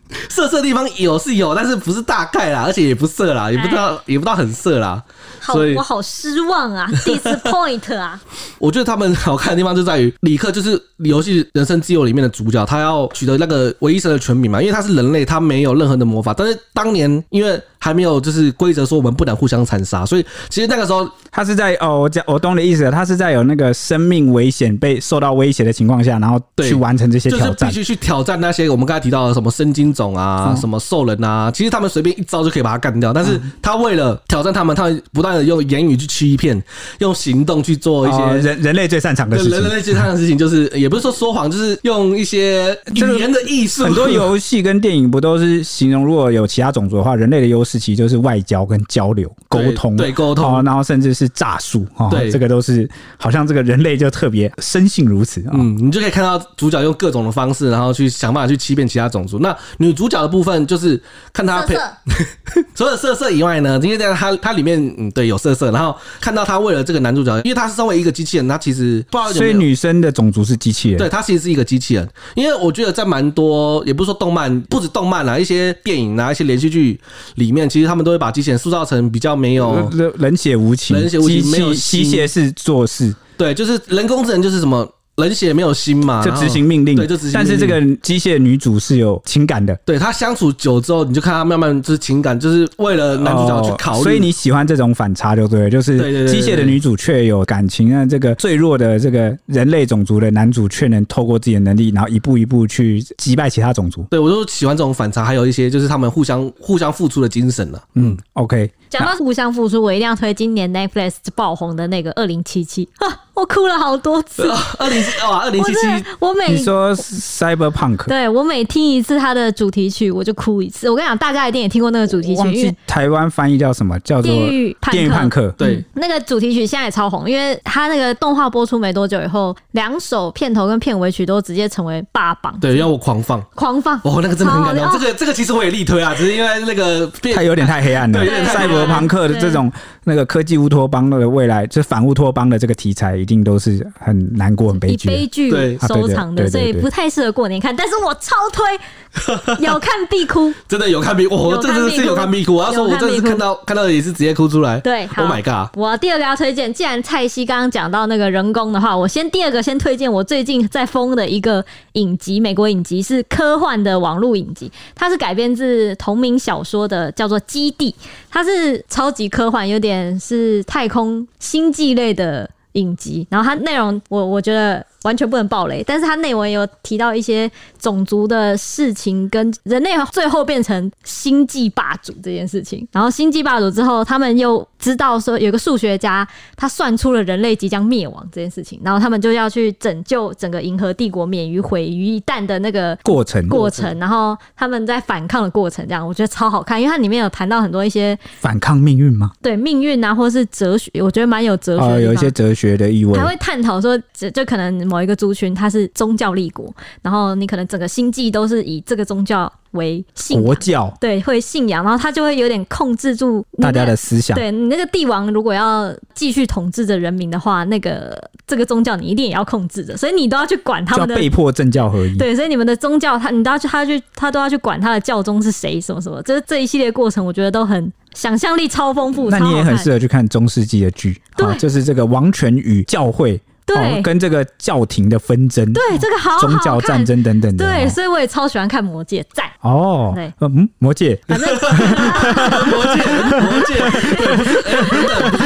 [0.29, 5.03] 色色地方有是有，但是不是大概啦，而且也不色啦，也不知道也不知道很色啦。
[5.39, 8.19] 好，我好失望啊， disappoint 啊！
[8.57, 16.33] 我觉得他们好看的地方就在于李克就是游戏《人生自由》里面的主角，他要取得那个唯一神的权柄嘛，因为他是人类，他没有任何的魔法。
[16.35, 35.45] 但是当年因为还没有就是规则说我们不能互相残杀，所以其实那个时候他是在哦，我讲我懂你的意思了，他是在有那个生命危险被受到威胁的情况下，然后去完成这些挑战，就是必须去挑战那些我们刚才提到的什么生金种啊、嗯、什么兽人啊，其实他们随便一招就可以把他干掉，但是他为了挑战他们，他们不断的。
[35.45, 36.59] 用言语去欺骗，
[36.97, 39.51] 用行动去做一些人人类最擅长的事情。
[39.51, 43.83] 人类最擅长的事情就是，也不是说说谎，就是用一些 语言的艺术。
[43.83, 52.09] 很多游戏跟电影不都是形容，如果有其他种族的话，人类的优势其实就是外交跟交流、沟通，对沟通，然后甚至是诈术啊。
[52.09, 55.43] 对，这个都是好像这个人类就特别生性如此。
[55.51, 59.39] 嗯，你就可以看到主角用各种的方式，然后去想办法去欺骗其他种族。
[59.39, 61.01] 那女主角的部分就是
[61.33, 61.75] 看她配，
[62.73, 65.25] 除了色色以外呢，因为在她她里面，嗯，对。
[65.25, 72.07] 有色色，然后看到她为了这个男主角，因为他是身为一个机器人，他其实不知道所以女生的种族是机器人，对，她其实是一个机器人。
[72.35, 76.99] 因为我觉得在蛮多，也不是说动漫，不止动漫啊，一些电影啊，一些连续剧
[77.37, 84.89] 里面，其实他们都会把机器人塑造成比较没有冷血无情、冷血无情、没有机械式做事，对，就是人工智能就是什么。
[85.17, 86.95] 冷血没有心嘛，就执行命令。
[86.95, 87.45] 对，就执行命令。
[87.45, 89.73] 但是这个机械女主是有情感的。
[89.85, 94.03] 对，她相处久之后，你就看她慢慢就是情感，就是为了男主角去考虑。
[94.03, 104.05] 所以你喜欢这种反差，就对，就是机械的女主却有感情，那这个最弱的这个人类种族的男主却能透过自己的能力，然后一步一步去击败其他种族。
[104.09, 107.81] 对，我就喜欢这种反差，还有一些就是他们互相互相付出的精神了。
[107.93, 108.69] 嗯，OK。
[108.89, 112.87] 讲到互相付出，我一定要推今年 Netflix 爆红的那个二零七七。
[113.35, 114.49] 我哭了好多次。
[114.79, 115.79] 二零哇，二零七七，
[116.19, 120.89] 我每你说 Cyberpunk，对，我每听一次他的主题曲，我就哭一次。
[120.89, 123.99] 我跟你讲，大家一定也听过那个主题曲，因为台湾翻译叫什么？
[123.99, 124.31] 叫做
[124.91, 125.47] 《电驭叛客》。
[125.51, 132.57] 对、嗯，那个主题曲现在也超红，因为他那个动画播出没多久以后，两首片头跟片尾曲都直接成为霸榜。
[132.61, 133.99] 对，要我狂放，狂放。
[134.03, 134.87] 哦，那个真的很感动。
[134.93, 138.23] 这个这个其实我也力推啊，只是因为那个它有点太黑暗了。
[138.23, 139.69] 对，赛博朋克的这种
[140.05, 143.85] 那个科技乌托邦的未来，就反乌托邦的这个题材，一定都是。
[143.99, 145.49] 很难过，很悲剧，悲剧
[145.87, 147.75] 收场的，所以不太适合过年看。
[147.75, 152.55] 但是我超推，有看必哭， 真的有看必哭，我真的是有看必哭。
[152.55, 154.79] 我要说，我这次看到看到也是直接哭出来。
[154.81, 155.75] 对，Oh my god！
[155.77, 161.63] 我第二个要推荐，既然蔡西刚刚讲到那个人工的话，我先第二个先推荐我最近在疯的一个
[161.93, 167.91] 影集，美国影集是科幻的网络影集，它是改编自同名小说的，叫做《基地》，
[168.29, 172.49] 它是超级科幻，有点是太空星际类的。
[172.75, 182.85] 影集，然后它内容我我觉得完全不能暴雷，但是它内文有提到一些种族的事情，跟人类最后变成星际霸主这件事情。
[182.91, 193.97] 然后星际霸主之后，他们又知道说有个数学家他算出了人类即将灭亡这件事情，然后他们就要去拯救整个银河帝国免于毁于一旦的那个过程过程。
[193.99, 199.31] 然后他们在反抗的过程，这样我觉得超好看，因为它里面有谈到很多一些反抗命运吗？
[199.41, 202.65] 对，命运啊，或是哲学，我觉得蛮有哲学有一些哲学。
[202.75, 214.35] 的意味，还会探讨说，就就可能某一个族群，它是宗教立国，然后你可能整个星际都是以这个宗教为信国教，对，会信仰，然后他就会有点控制住大家的思想。
[214.35, 222.17] 对，你那个帝王如果要继续统治着人民的话，那个这个宗教你一定也要控制着，所以你都要去管他们的，被迫政教合一。
[222.17, 229.29] 对，所以你们的宗教，他你都要去，他去，他都要去管他的教宗是谁，什么什么，这这一系列过程，我觉得都很想象力超丰富。
[229.29, 233.41] 那你也很适合去看中世纪的剧，对，就是这个王权与教会。
[233.65, 241.49] 对、哦，跟这个教廷的纷争，对这个好，好，宗教战争等等的，对，所以我也超喜欢看魔戒，在哦，对，嗯，魔戒，反正
[242.69, 243.03] 魔戒，
[243.41, 243.73] 魔戒，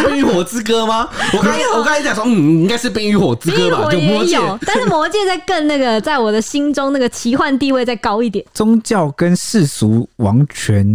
[0.08, 1.08] 冰与火之歌吗？
[1.34, 3.90] 我刚才我刚才讲说，嗯，应该是冰与火之歌吧？
[3.90, 8.46] 就魔戒，但是魔戒在更那个，在我的心中那个奇幻地位再高一点。
[8.54, 10.86] 宗教跟世俗王权，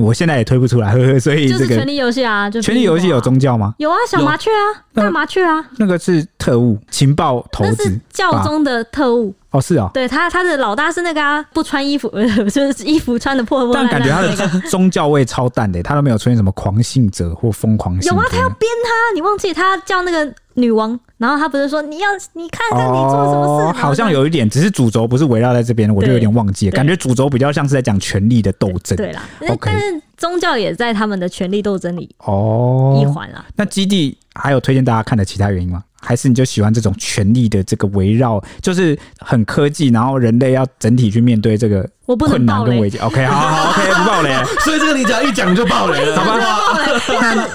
[0.00, 3.74] 我现在也推不出来，呵呵，所以这个权力游戏啊，就权力游戏有宗教吗？
[3.78, 6.67] 有啊，小麻雀啊，大麻雀啊，那个是特务。
[6.90, 9.32] 情报头子，是教宗的特务。
[9.50, 12.06] 哦，是哦，对他，他的老大是那个啊，不穿衣服，
[12.52, 18.12] 就是衣服穿的破破烂烂，但感觉他的宗教味超淡的，他都没有出现什么狂信者或疯狂信。
[18.12, 28.96] 有啊，他要编他，你忘记他叫那个女王，然后他不是说你要你看看你做什么事，哦，好像有一点，只是主轴不是围绕在这边，我就有点忘记了，感觉主轴比较像是在讲权力的斗争。
[28.98, 33.42] 对啦，okay，但是宗教也在他们的权力斗争里哦一环啊。
[33.56, 35.82] 那基地还有推荐大家看的其他原因吗？
[36.00, 42.96] 还是你就喜欢这种权力的这个围绕，就是很科技，然后人类要整体去面对这个困难跟危机。
[42.98, 44.32] OK，好好， OK，不爆雷。
[44.60, 46.38] 所以这个你只要一讲就爆雷了， 好吧？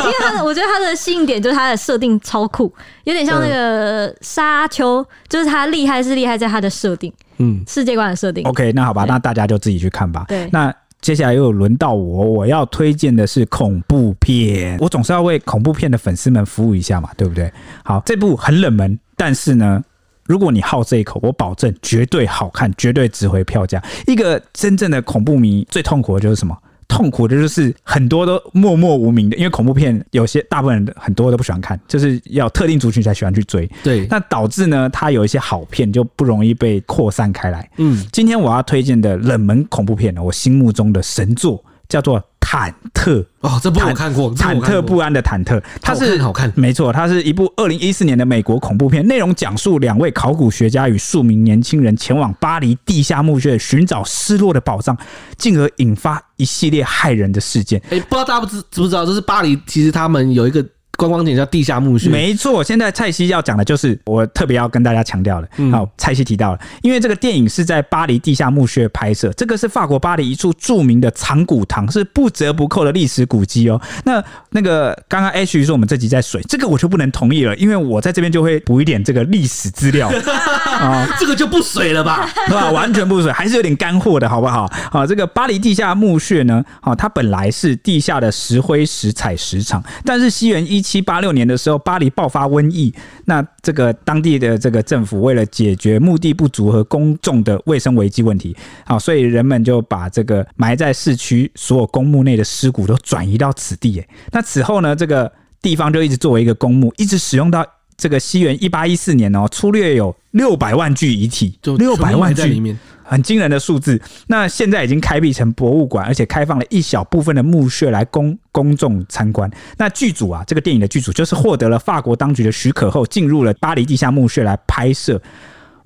[0.02, 2.74] 因为他的，我觉得他的吸引点就是他的设定超酷，
[3.06, 8.44] 有点像那个沙丘，就是他厉害是厉害在他的设定，嗯，世界观的设定。
[8.46, 10.26] OK，那好吧，那大家就自己去看吧。
[10.28, 10.74] 对，那。
[11.04, 14.78] 接下来又轮到我，我要推荐的是恐怖片。
[14.80, 17.52] 我总是要为恐怖片的粉丝们服务一下嘛，对不对？
[17.84, 19.84] 好，这部很冷门，但是呢，
[20.26, 23.84] 如果你好这一口，我保证绝对好看，绝对值回票价。
[24.08, 26.58] 一个真正的恐怖迷最痛苦的就是什么？
[26.88, 33.70] 痛苦的就是很多都默默无名的，因为恐怖片有些大部分人很多都不喜欢看，就是要特定族群才喜欢去追。
[33.84, 37.70] 对，那导致呢，它有一些好片就不容易被扩散开来。
[37.78, 42.24] 嗯，今天我要推荐的冷门恐怖片呢，我心目中的神作叫做。
[42.54, 54.96] 忐忑哦，这部我看过，忐忑不安的忐忑，它是好看，没错，它是一部二零一四年的美国恐怖片，内容讲述两位考古学家与数名年轻人前往巴黎地下墓穴寻找失落的宝藏，
[55.36, 57.82] 进而引发一系列骇人的事件。
[57.90, 60.64] 哎，不知道大家不知知不知道，就是巴黎，其实他们有一个。
[60.96, 62.64] 观光点叫地下墓穴，没错。
[62.64, 65.50] 现在蔡西要讲的就是我特别要跟大家强调的。
[65.58, 73.82] 嗯好，蔡西提到了，因为这个电影是在巴黎地下墓穴拍摄，这个是法国巴黎一处著名的藏骨堂，是不折不扣的历史古迹哦。
[74.06, 80.12] 那那个刚刚 H 说我们这集在水，这个我就不能同意了，因为我在这边就会补一点这个历史资料
[80.80, 82.30] 啊，这个就不水了吧？
[82.46, 82.70] 是吧？
[82.70, 84.72] 完全不水，还是有点干货的好不好？
[84.92, 90.83] 好，这个巴黎地下墓穴呢，好，它本来是地下的石灰石采石场，但是西元一。
[90.84, 92.94] 七八六年的时候，巴黎爆发瘟疫，
[93.26, 104.04] 那这个当地的这个政府为了解决墓地不足和公众的卫生危机问题，好，所以人们就把这个埋在市区所有公墓内的尸骨都转移到此地。
[104.32, 107.66] 那此后呢，这个地方就一直作为一个公墓，一直使用到
[107.98, 112.78] 这个西元一八一四年哦，粗略有六百万具遗体，就六百万具里面。
[113.06, 119.52] 很惊人的数字，那现在已经开辟成博物馆，而且开放了一小部分的墓穴来供公众参观。
[119.78, 125.22] 那剧组啊，这个电影的剧组就是获得了法国当局的许可后，进入了巴黎地下墓穴来拍摄。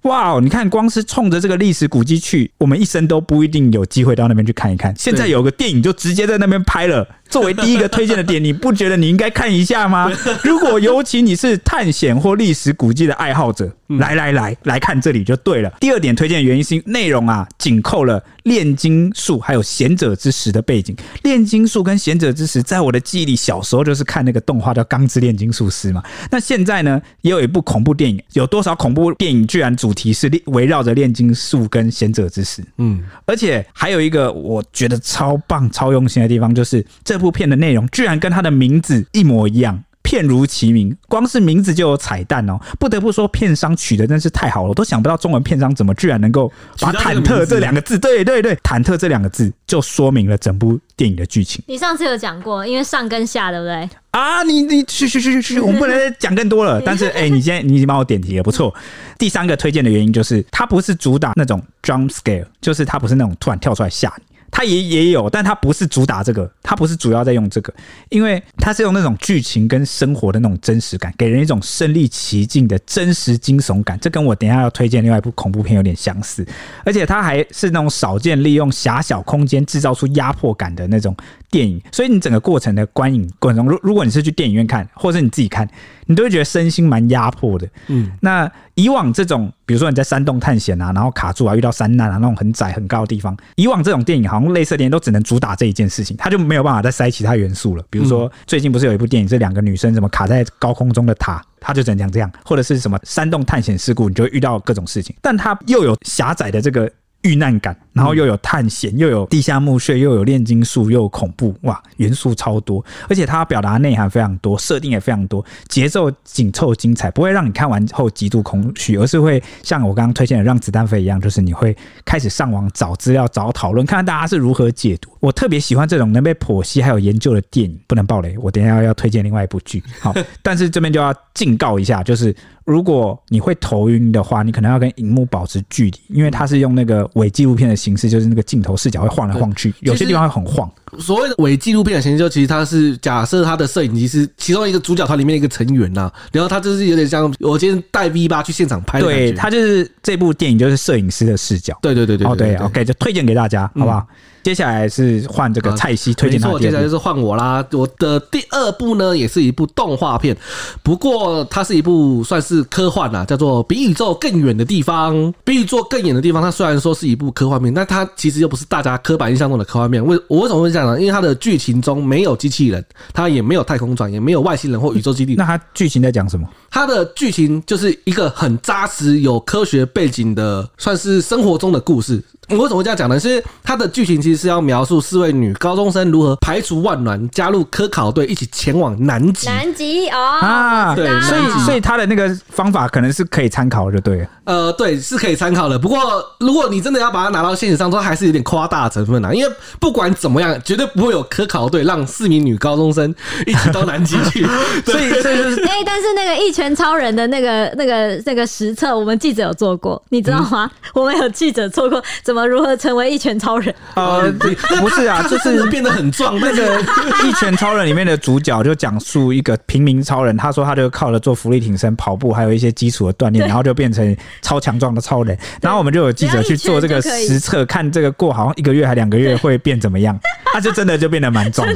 [0.04, 0.39] 哇哦！
[0.39, 4.96] 你看，光是冲着这个历史古迹去，我们一生都不一定有机会到那边去看一看。
[4.96, 10.12] 现在有个电影就直接在那边拍了，作为第一个推荐的点，你不觉得你应该看一下吗？
[10.44, 15.70] 如果尤其你是探险或历史古迹的爱好者，来来来，来看这里就对了。
[15.80, 20.96] 第二点推荐的原因是内容啊，紧扣了炼金术还有贤者之石的背景。
[21.24, 26.04] 炼金术跟贤者之石，在我的记忆里，小时候就是看那个动画叫《钢之炼金术师》嘛。
[26.30, 32.62] 那现在呢，也有一部恐怖电影，有多少恐怖电影居然主题是围绕着炼金术跟贤者之石？
[32.78, 39.84] 嗯，而且还有一个我觉得超棒、超用心的地方，就是这部片的内容居然跟它的名字一模一样。
[40.04, 42.58] 片如其名，光是名字就有彩蛋哦！
[42.80, 46.50] 不得不说，片商取的真是太好了，我都想不到中文片商怎么居然能够
[46.80, 51.62] 把“忐忑”这两个字，对对对，“忐忑”这两个字就说明了整部电影的剧情。
[51.68, 53.90] 你上次有讲过，因为上跟下，对不对？
[54.12, 56.82] 啊，你你去去去去去，我们不能讲更多了。
[56.86, 58.74] 但是， 哎、欸，你今天你已经帮我点题了，不错。
[59.20, 64.37] 第三个推荐的原因就是，它不是主打那种 jump scare，就是它不是那种突然跳出来吓你。
[64.52, 67.74] 它也也有，但它不是主打这个，它不是主要在用这个，
[68.10, 73.98] 因为它是用那种剧情跟生活的那种真实感，给人一种身临其境的真实惊悚感。
[74.00, 76.46] 这跟我等下要推荐另外一部恐怖片有点相似，
[76.84, 81.16] 而且它还是那种少见利用狭小空间制造出压迫感的那种
[81.52, 81.82] 电影。
[81.92, 85.68] 所以你整个过程的观影过程中，如如果你是去电影院看，或者你自己看，
[86.06, 87.68] 你都会觉得身心蛮压迫的。
[87.88, 97.84] 嗯，那以往这种，比如说你在山洞探险啊，然后卡住啊，遇到山难啊，那种很窄很高的地方，以往这种电影好像类似电影都只能主打这一件事情，它就没有办法再塞其他元素了。
[97.90, 106.90] 比如说最近不是有一部电影，这两个女生怎么卡在高空中的塔，它就只能讲这样，或者是什么山洞探险事故，你就会遇到各种事情，但它又有狭窄的这个。
[107.28, 125.10] 遇难感，然后又有探险，又有地下墓穴，又有炼金术，又有恐怖，哇，元素超多，而且它表达内涵非常多，设定也非常多，节奏紧凑精彩，不会让你看完后极度空虚，而是会像我刚刚推荐的《让子弹飞》一样，就是你会开始上网找资料、找讨论，看看大家是如何解读。
[125.20, 128.38] 我特别喜欢这种能被剖析还有研究的电影，不能爆雷。
[128.40, 132.34] 我等一下要推荐另外一部剧，好， 但是这边就要警告一下，就是。
[132.68, 140.70] 如果你会头晕的话，你可能要跟荧幕保持距离，因为它是用那个伪纪录片的形式，就是那个镜头视角会晃来晃去，有些地方会很晃。
[141.00, 149.06] 所谓的伪纪录片的形式，就其实它是假设它的摄影机是其中一个主角团里面的一个成员呐，然后他就是有点像我今天带 V 八去现场拍的。
[149.06, 151.78] 对，他就是这部电影就是摄影师的视角。
[151.82, 154.06] 对对对对，哦对，OK，就推荐给大家，好不好？
[154.48, 157.62] 接下来是换这个蔡西推荐他的，没错，接下来就是换我啦。
[157.74, 160.34] 我的第二部呢，也是一部动画片，
[160.82, 165.14] 不过它是一部算是科幻啦，叫做《比宇宙更远的地方》。
[165.44, 170.02] 比宇宙更远的地方，它虽然说是一部科幻片，但它其实又不是大家刻板印象中的科幻片。
[170.06, 170.98] 为我为什么会这样呢？
[170.98, 172.82] 因为它的剧情中没有机器人，
[173.12, 175.36] 它也没有太空船，也没有外星人或宇宙基地。
[175.36, 176.48] 那它剧情在讲什么？
[176.72, 182.24] 它的剧情就是一个很扎实、有科学背景的，算是生活中的故事。
[182.50, 183.20] 我为什么会这样讲呢？
[183.20, 189.47] 是它的剧情其实是要描述四位女高中生如何排除万难，加入科考队，一起前往南极。
[189.47, 194.28] 南极哦，啊，对，所以所以他的那个方法可能是可以参考的，就对了。
[194.45, 195.78] 呃，对，是可以参考的。
[195.78, 199.34] 不过如果你真的要把它拿到现实上，说还是有点夸大的成分啊。
[199.34, 203.13] 因为不管怎么样，绝对不会有科考队让四名女高中生
[203.45, 204.45] 一起到南极去。
[204.86, 210.71] 所以，所以就是，哎，但是那个一拳超人的那个那个那个实测，我们记者有做过，你知道吗？
[210.71, 212.38] 嗯、我们有记者做过怎么。
[212.38, 213.73] 怎么如何成为一拳超人？
[214.20, 214.32] 呃，
[214.80, 216.40] 不是啊，就是变得很壮。
[216.40, 216.80] 那个
[217.26, 225.38] 一拳超人里面的主角就讲述一个平民超人，他说他就靠着做浮力挺身、跑步，还有一些基础的锻炼，然后就变成超强壮的超人。
[225.62, 230.18] 然后我们就有记者去做这个实测，看这个过好像一个月还两个月会变怎么样？
[230.54, 231.68] 他就真的就变得蛮壮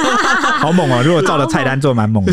[0.58, 1.02] 好猛哦！
[1.04, 2.32] 如果照着菜单做，蛮猛的。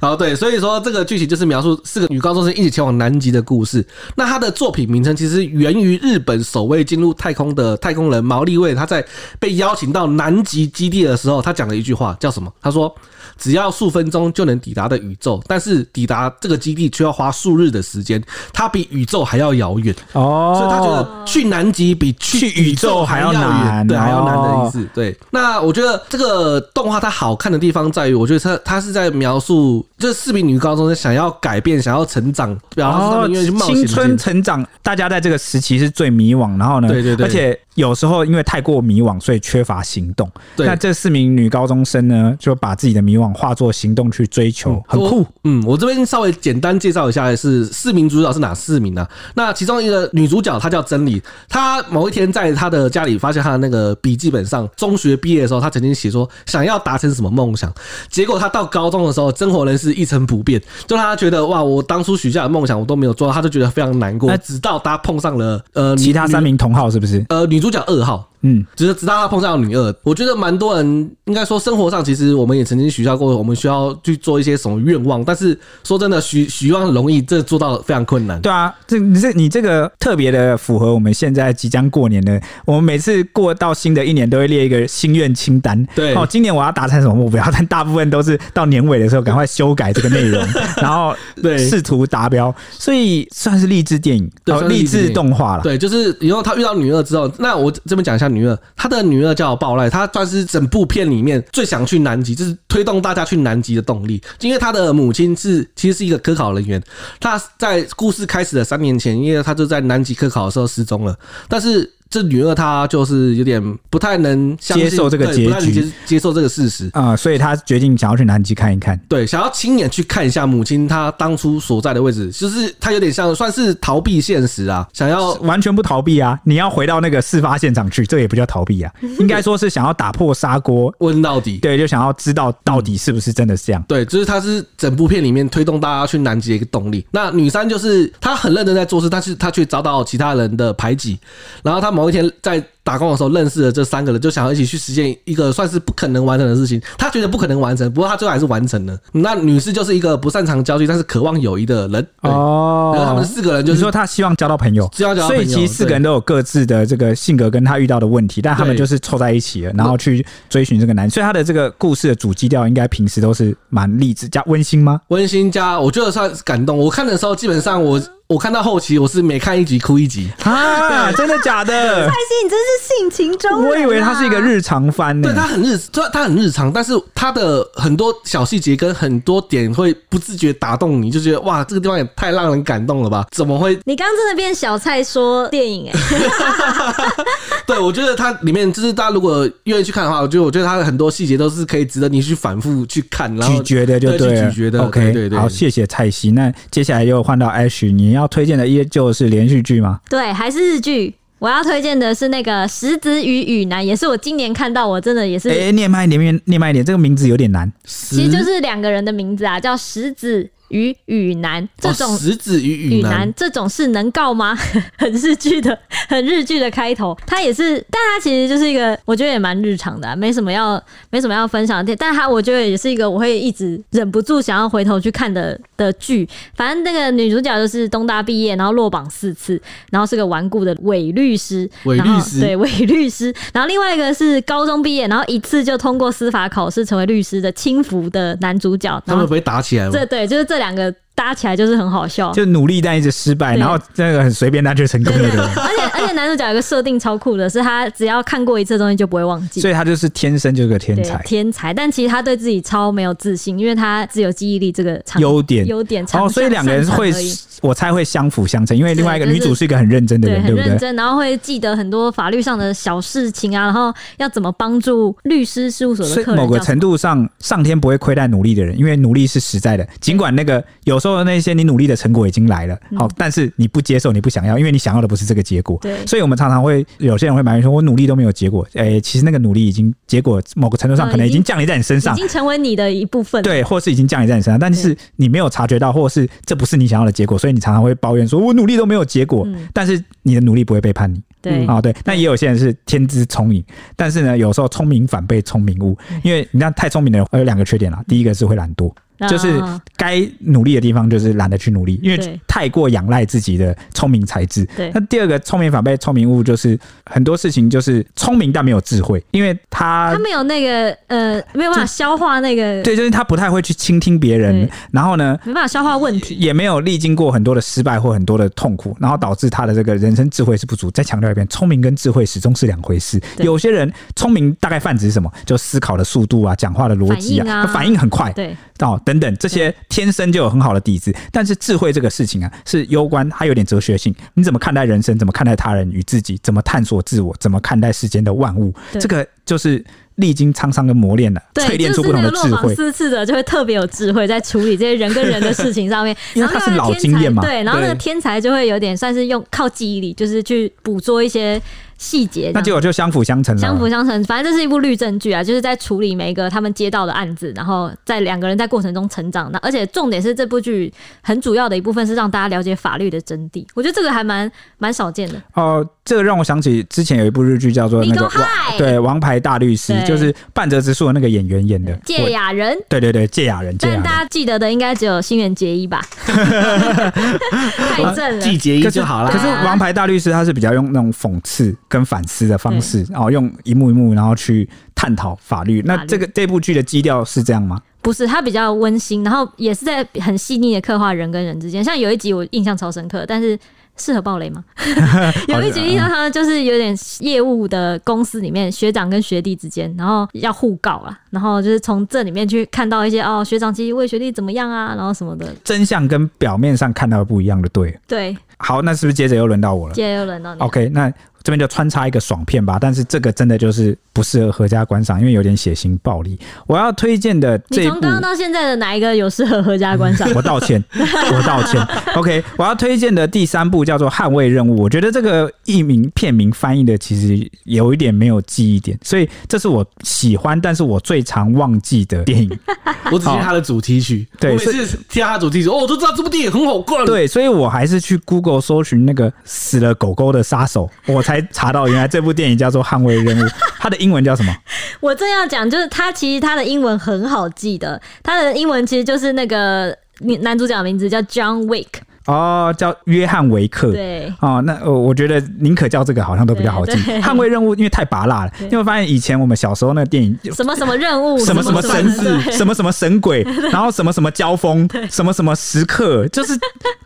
[0.00, 3.86] 好，对，所以说这个剧情就是描述四个女高中生一起前往南极的故事。
[4.14, 9.04] 那他的作品名称其实源于日本首位进入太空的太空人毛利卫，他在
[9.38, 12.52] 被邀请到南极基地的时候，他讲了一句话，叫什么？
[12.60, 12.94] 他说。
[13.40, 18.22] 只要数分钟就能抵达的宇宙，但是抵达这个基地却要花数日的时间，
[18.52, 20.54] 它比宇宙还要遥远哦。
[20.56, 24.86] 所以他觉得去南极比去宇宙还要难，对，还要难的意思。
[24.94, 33.74] 对，那我觉得这个动画它好看的地方在于，我觉得它它是在描述，这四名女高中生想要改变、想要成长，然后他们愿意去冒险。
[33.74, 37.58] 青春成长，大家在这个时期是最迷惘，然后呢，对对对，而且。
[37.76, 40.30] 有时候因为太过迷惘，所以缺乏行动。
[40.54, 45.26] 对，那这四名女高中生呢，就把自己的迷惘化作行动去追求，嗯、很酷。
[45.44, 49.10] 嗯，我这边稍微简单介绍一下，是四名主角是哪四名呢、啊？
[49.34, 57.72] 那其中一个女主角她叫真理，她某一天在她的家里发现她的那个笔记本上，中学毕业的时候，她曾经写说想要达成什么梦想，
[58.08, 64.34] 结果她到高中的时候，生活人是一成不变，就让她觉得哇，我当初许下的梦想我都没有做到，她就觉得非常难过。
[64.38, 67.24] 直到她碰上了呃其他三名同号，是不是？
[67.28, 68.29] 呃，女主角二号。
[68.42, 75.22] 嗯，只是直到他碰上女二，我觉得蛮多人应该说生活上，其实我们也曾经许下过，我们需要去做一些什么愿望。
[75.22, 78.40] 但是说真的，许许愿很容易，这做到非常困难。
[78.40, 85.86] 对啊，这你这你这个特别的符合我们现在即将过年的，我们每次过到新的一年都会列一个心愿清单。
[85.94, 87.46] 对，哦，今年我要达成什么目标？
[87.52, 90.42] 但大部分都是到年尾的时候赶快修改这个内容，
[90.80, 95.62] 然后对试图达标，所以算是励志电影，对，励志动画了。
[95.62, 98.29] 对，就是以后他遇到女二之后，那我这边讲一下。
[98.30, 104.22] 女二，她的女二叫爆赖，她算是整部片里面最想去南极，就是推动大家去南极的动力。
[104.40, 106.82] 因为她的母亲是其实是一个科考人员，
[107.18, 111.90] 她在故事开始的三年前，因为她就在南极科考的时候失踪了，但是。
[112.10, 116.90] 这女二她就是有点不太能接受这个结局接接受这个事实。
[116.92, 118.98] 啊、所以她决定想要去南极看一看。
[119.08, 126.38] 对，想要亲眼去看一下母亲她当初所在的位置，就是她有点像算是逃避现实啊，想要完全不逃避啊！
[126.44, 131.58] 你要回到那个事发现场去，这也不叫逃避啊， 应该说是想要打破砂锅问到底。
[131.58, 133.82] 对，就想要知道到底是不是真的是这样。
[133.86, 137.06] 对，就是她是整部片里面推动大家去南极的一个动力。
[137.12, 141.18] 那女三就是她很认真在做事，但是她却遭到其他人的排挤。
[141.62, 146.80] 然后她某一天在打工的时候认识的这三个人，就想要一起去实现一个算是不可能完成的事情。
[146.96, 148.98] 他觉得不可能完成，不过他最后还是完成了。
[149.12, 152.06] 那女士就是一个不擅长交际，但是渴望友谊的人。
[152.22, 161.08] 哦，然后他们四个人就是说他希望交到朋友，希望交到朋友所以其实四个人都有各自的这个性格跟他遇到的问题，但他们就是凑在一起了，然后去追寻这个男。
[161.08, 165.00] 所以他的这个故事的主基调应该平时都是蛮励志加温馨吗？
[165.08, 166.76] 温馨加，我觉得算是感动。
[166.78, 170.30] 我看的时候，基本上我我看到后期，我是每看一集哭一集。
[170.44, 171.72] 啊，真的假的？
[171.72, 173.68] 蔡西，你真是性情中人、啊。
[173.68, 175.28] 我以为它是一个日常番呢。
[175.28, 175.78] 对，它很日，
[176.12, 183.26] 它很日常，但是它的很多小细节跟很多点会不自觉打动你，就觉得哇，这个地方也太让人感动了吧？
[183.30, 183.78] 怎么会？
[183.84, 187.24] 你刚刚真的变小蔡说电影哎、欸？
[187.66, 194.84] 对，我觉得它里面就是大家如果愿意去看的话，我觉得我觉得它的很多细节都是可以值得你去反复去看，然后咀嚼的就对了，咀嚼的。
[194.84, 195.38] OK，对对对。
[195.38, 196.30] 好，谢谢蔡西。
[196.32, 200.00] 那接下来又换到 Ash，你要推荐的依旧是连续剧吗？
[200.08, 201.14] 对，还是日剧。
[201.40, 205.48] 我要推荐的是那个《石子与雨男》，也是我今年看到，我真的也是。
[205.48, 207.72] 哎、欸，念慢一点，念慢一点，这个名字有点难。
[207.84, 210.48] 其实就是两个人的名字啊，叫石子。
[210.70, 214.56] 与雨男这种石子与雨男这种事能告吗？
[214.98, 217.16] 很日剧的，很日剧的开头。
[217.26, 221.94] 他也是，但他其实就是一个，我觉得也蛮日常的、啊，没什么要，没什么要分享的。
[221.96, 226.28] 但他我觉得也是一个我会一直忍不住想要回头去看的的剧。
[226.54, 229.60] 反正那个女主角就是东大毕业，然后落榜四次，
[229.90, 233.34] 然后是个顽固的伪律师，伪律师对 伪律师。
[233.52, 239.02] 然后另外一个是高中毕业，然后一次就通过司法考试成为律师的轻浮的男主角。
[239.04, 239.90] 他们不会打起来吗？
[239.92, 240.59] 这对，就是这。
[240.60, 245.38] 两个搭起来就是很好笑，就努力但一直失败，然后那个很随便但却成功的人。
[245.38, 251.22] 而且 而且男主角有个设定超酷的是，他只要看过一次东西就不会忘记，所以他就是天生就是个天才。
[251.24, 256.02] 天才，但其实他对自己超没有自信，因为他只有记忆力这个优点优点。
[256.14, 257.12] 哦，所以两个人会，
[257.60, 260.62] 我猜会相辅相成，因为另外一个女主是一个很认真的人，对，对不对？
[260.62, 266.36] 很认真，然后会记得很多法律上的小事情啊，然后要怎么帮助律师事务所的客人。
[266.42, 275.78] 某个程度上，上天不会亏待努力的人，因为努力是实在的，尽管那个有时候那些你努力的成果已经来了，好，但是你不接受，你不想要，因为你想要的不是这个结果。
[275.82, 278.66] 对，所以我们常常会有些人会埋怨说，我努力都没有结果。
[278.74, 283.42] 哎、欸，其实那个努力已经结果，某个程度上可能已经降临在你身上，已经成为你的一部分。
[283.42, 289.46] 对，或是已经降临在你身上，但是你没有察觉到，或是这不是你想要的结果，所以你常常会抱怨说，我努力都没有结果。
[289.72, 291.20] 但是你的努力不会背叛你。
[291.42, 291.94] 对啊，对。
[292.04, 293.64] 那也有些人是天资聪颖，
[293.96, 298.92] 但是呢，有时候聪明反被聪明误，因为你看太聪明的人有两个缺点啦，第一个是会懒惰。
[299.28, 299.62] 就是
[299.96, 304.64] 该努力的地方，就是懒得去努力，因为太过仰赖自己的聪明才智。
[304.76, 304.90] 对。
[304.94, 312.82] 那第二个聪明反被聪明误，就是很多事情就是聪明但没有智慧，因为他他没有那个呃没有办法消化那个。
[312.82, 320.90] 对，就是他不太会去倾听别人，然后呢没办法消化问题，也没有历经过很多的失败或很多的痛苦，然后导致他的这个人生智慧是不足。
[320.90, 323.20] 再强调一遍，聪明跟智慧始终是两回事。
[323.38, 325.30] 有些人聪明大概泛指什么？
[325.44, 328.32] 就思考的速度啊，讲话的逻辑啊，反应很快。
[328.32, 328.56] 对。
[328.80, 334.14] 哦，等等，这些天生就有很好的底子，但是智慧这个事情啊，是攸关它有点哲学性。
[334.34, 335.18] 你怎么看待人生？
[335.18, 336.38] 怎么看待他人与自己？
[336.42, 337.34] 怎么探索自我？
[337.40, 338.72] 怎么看待世间的万物？
[339.00, 339.84] 这个就是
[340.16, 342.74] 历经沧桑跟磨练了，淬炼出不同的智慧。
[342.74, 347.42] 四次的就会特别有智慧，在处理这些人跟人的事情上面，因为他是老经验嘛。
[347.42, 351.60] 对，然后那个天才就会有点算是用靠记忆力，就是去捕捉一些。
[352.00, 353.60] 细节，那结果就相辅相成了。
[353.60, 359.52] 相辅相成，反正这是一部律政剧啊，就是在处理每一个他们接到的案子，然后在两个人在过程中成长。
[359.52, 360.90] 那而且重点是这部剧
[361.22, 363.66] 很主要的一部分是让大家了解法律的真谛。
[363.74, 365.36] 我觉得这个还蛮蛮少见的。
[365.52, 368.32] 哦、呃，这个让我想起之前有一部日剧叫做那个王
[368.76, 372.76] 对《王牌大律师》，就是半泽直树的那个演员演的芥雅人。
[372.88, 373.72] 对对对，芥雅人。
[373.78, 376.04] 但大家记得的应该只有新垣结衣吧？
[376.26, 379.30] 太正了，季结衣就好了。
[379.30, 381.72] 可是《王牌大律师》他是比较用那种讽刺。
[381.86, 385.80] 跟反思的方式，然后用一幕一幕，然后去探讨法律。
[385.84, 387.80] 那这个这部剧的基调是这样吗？
[388.02, 391.84] 不是，他比较温馨，然后也是在很细腻的刻画人跟人之间。
[391.84, 393.56] 像有一集我印象超深刻，但是。
[394.00, 394.64] 适合暴雷吗？
[395.48, 408.36] 有一集印象他就是有点业务的公司里面学长跟学弟之间，然后要互告啊，然后就是从这里面去看到一些哦，学长其实为学弟怎么样啊，然后什么的真相跟表面上看到的不一样的，对对。
[408.62, 409.94] 好，那是不是接着又轮到我了？
[409.94, 410.60] 接着又轮到你。
[410.60, 411.10] OK，那
[411.42, 416.38] 这边就穿插一个爽片吧，但是这个真的就是不适合合家观赏，因为有点血腥暴力。
[416.66, 420.30] 我要推荐的这一部，你从刚刚到现在的哪一个有适合合家观赏？
[420.34, 421.80] 我道歉，我道歉。
[422.14, 432.50] OK，我要推荐的第三部叫做《捍卫任务》，我觉得这个译名片名翻译的其实有一点没有记忆点，所以这是我喜欢，但是我最常忘记的电影。
[433.10, 437.04] 我只记得它的主题曲，对，我每次听它主题曲，哦，我都知道这部电影很好看。
[437.04, 443.42] 对，所以我还是去 Google 搜寻那个死了狗狗的杀手，我才查到原来这部电影叫做《捍卫任务》，
[443.78, 444.56] 它的英文叫什么？
[445.00, 449.94] 我正要讲，就是它其实它的英文很好记的，它的英文其实就是那个
[450.40, 451.86] 男主角的名字叫 John Wick。
[452.26, 453.92] 哦，叫约翰维克。
[453.92, 456.92] 对，哦，那我，我觉得宁可叫这个好像都比较好记。
[457.20, 463.42] 捍卫任务因为太拔辣了，因为发现以前我们小时候那个电影，什么什么任务，什么什么神子，什么什么神鬼，
[463.72, 466.52] 然后什么什么交锋，什么什么时刻，就是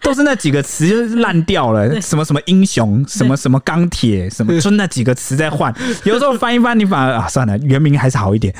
[0.02, 2.00] 都是那几个词就是烂掉了。
[2.00, 5.72] 什么什么英雄，什么什么钢铁，什么就那几个词在换。
[6.02, 8.54] 有时候翻一翻，你反而啊，算了，原名还是好一点。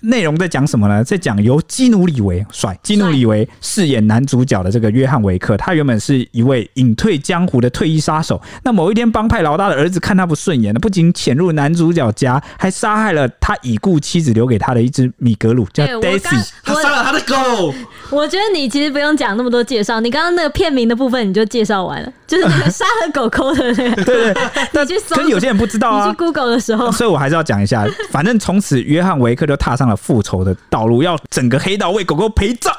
[0.00, 1.04] 内容在讲什么呢？
[1.04, 8.40] 在讲由基努里维帅，基努里维饰演男主角的这个约翰维克，他原本是一位隐退江湖的退役杀手。
[8.64, 16.48] 那某一天，帮派老大的儿子看他不顺眼了，不仅潜入男主角家，还杀害了他已故妻子留给他的一只米格鲁，叫 Daisy。
[16.64, 17.74] 他杀了他的狗。
[18.10, 24.04] 我觉得你其实不用讲那么多介绍，你刚刚那个片名的部分你就介绍完了，就是那个杀了狗狗的那个。
[24.04, 24.42] 对 对，
[24.72, 26.06] 那可是有些人不知道啊。
[26.06, 27.86] 你去 Google 的时候，所以我还是要讲一下。
[28.10, 32.74] 反正从此，约翰维克就踏上了复仇的道路，要整个黑道为狗狗陪葬。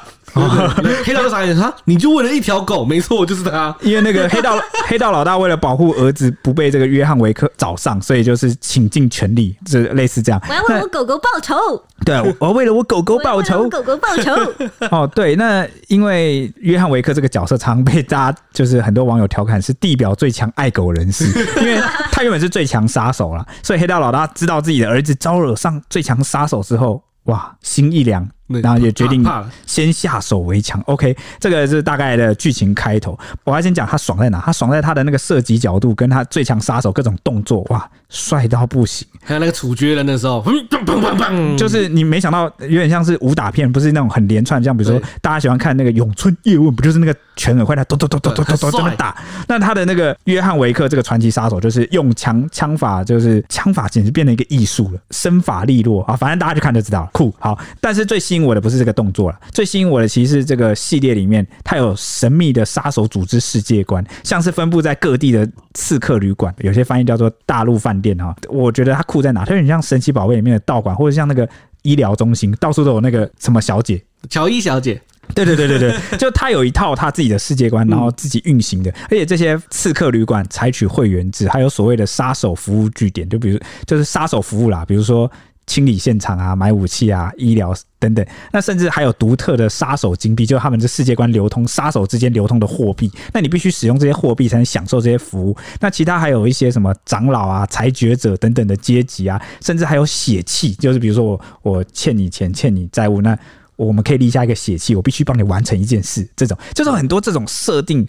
[1.04, 1.72] 黑道的啥意思？
[1.84, 2.84] 你就为了一条狗？
[2.84, 3.74] 没错，就是他。
[3.82, 10.40] 因为那个黑道 黑道老大为了保护儿子不被这个约翰维克找上，所以就是倾尽全力，就类似这样。
[10.48, 11.56] 我要为我狗狗报仇。
[12.04, 13.68] 对，我要为了我狗狗报仇。
[13.68, 14.32] 狗狗报仇。
[14.90, 21.26] 哦，对，那因为约翰维克这个角色常被大家 就是很多网友调侃是地表最强爱狗人士，
[21.60, 21.78] 因为
[22.10, 28.26] 他原本是最强杀手啦，所以黑道老大知道自己的儿子招惹上最强杀手之后，哇，心一凉。
[28.62, 29.24] 然后也决定
[29.66, 30.80] 先下手为强。
[30.86, 33.18] OK，这个是大概的剧情开头。
[33.44, 34.40] 我要先讲他爽在哪？
[34.40, 39.08] 他爽在他的那个射击角度，跟他最强杀手各种动作，哇，帅到不行。
[39.22, 49.16] 还有那个处决人的时候，砰砰砰砰就是你没想到，有点像是武打片，不是那种很连串，像比如说大家喜欢看那个《咏春叶问》，不就是那个拳很快，他咚咚咚咚咚咚咚这么打？
[49.46, 56.16] 那他的那个约翰维克这个传奇杀手，就是用枪枪法，就是枪法简直变成一个艺术了，身法利落啊！
[56.16, 57.32] 反正大家去看就知道了，酷。
[57.38, 58.40] 好，但是最吸引。
[58.40, 68.34] 我的不是这个动作了，最吸引我的其实是这个系列里面，它有神秘的杀手组织世界观，像是分布在各地的刺客旅馆，有些翻译叫做大陆饭店哈。
[68.48, 69.44] 我觉得它酷在哪？
[69.44, 71.48] 它有点像神奇宝贝里面的道馆，或者像那个
[71.82, 75.00] 医疗中心，到处都有那个什么小姐，乔伊小姐。
[75.34, 85.30] 对对对对对， 就他有一套他自己的世界观，然后自己运行的，而且这些刺客旅馆采取会员制，还有所谓的杀手服务据点，就比如就是杀手服务啦，比如说。
[85.70, 93.08] 清理现场啊，买武器啊，医疗等等，那甚至还有独特的杀手金币，就是他们这世界观流通杀手之间流通的货币。
[93.32, 95.56] 那你必须使用这些货币才能享受这些服务。
[95.78, 103.38] 那其他还有一些什么长老啊、裁决者等等的阶级啊，甚至还有血契，就是比如说我我欠你钱、欠你债务，那
[103.76, 106.28] 我们可以立下一个血契，我必须帮你完成一件事。
[106.34, 108.04] 这种就是很多这种设定。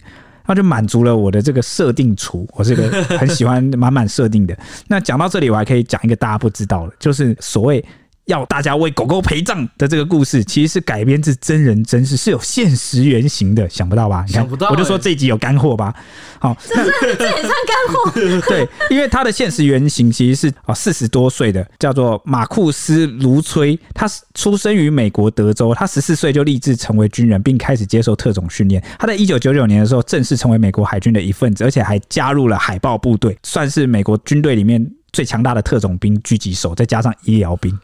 [0.46, 2.88] 那就满足了我的这个设定厨，我是个
[3.18, 4.56] 很喜欢满满设定的。
[4.88, 7.84] 那讲到这里，我还可以讲一个大家不知道的，就是所谓。
[8.26, 14.24] 要大家为狗狗陪葬的这个故事，其实是改编自真人真事，是有现实原型的，想不到吧？
[14.28, 15.92] 你看，想不到，我就说这一集有干货吧。
[16.38, 18.10] 好， 这也算干货。
[18.48, 28.82] 对，因为他的现实原型其实是啊四十多岁的，叫做马库斯·卢崔，他出生于美国德州，他十四岁就立志成为军人，并开始接受特种训练。
[28.98, 37.76] 他在一九九九年的时候正式成为美国海军的一份子，而且还加入了海豹部队，算是美国军队里面最强大的特种兵狙击手，再加上医疗兵。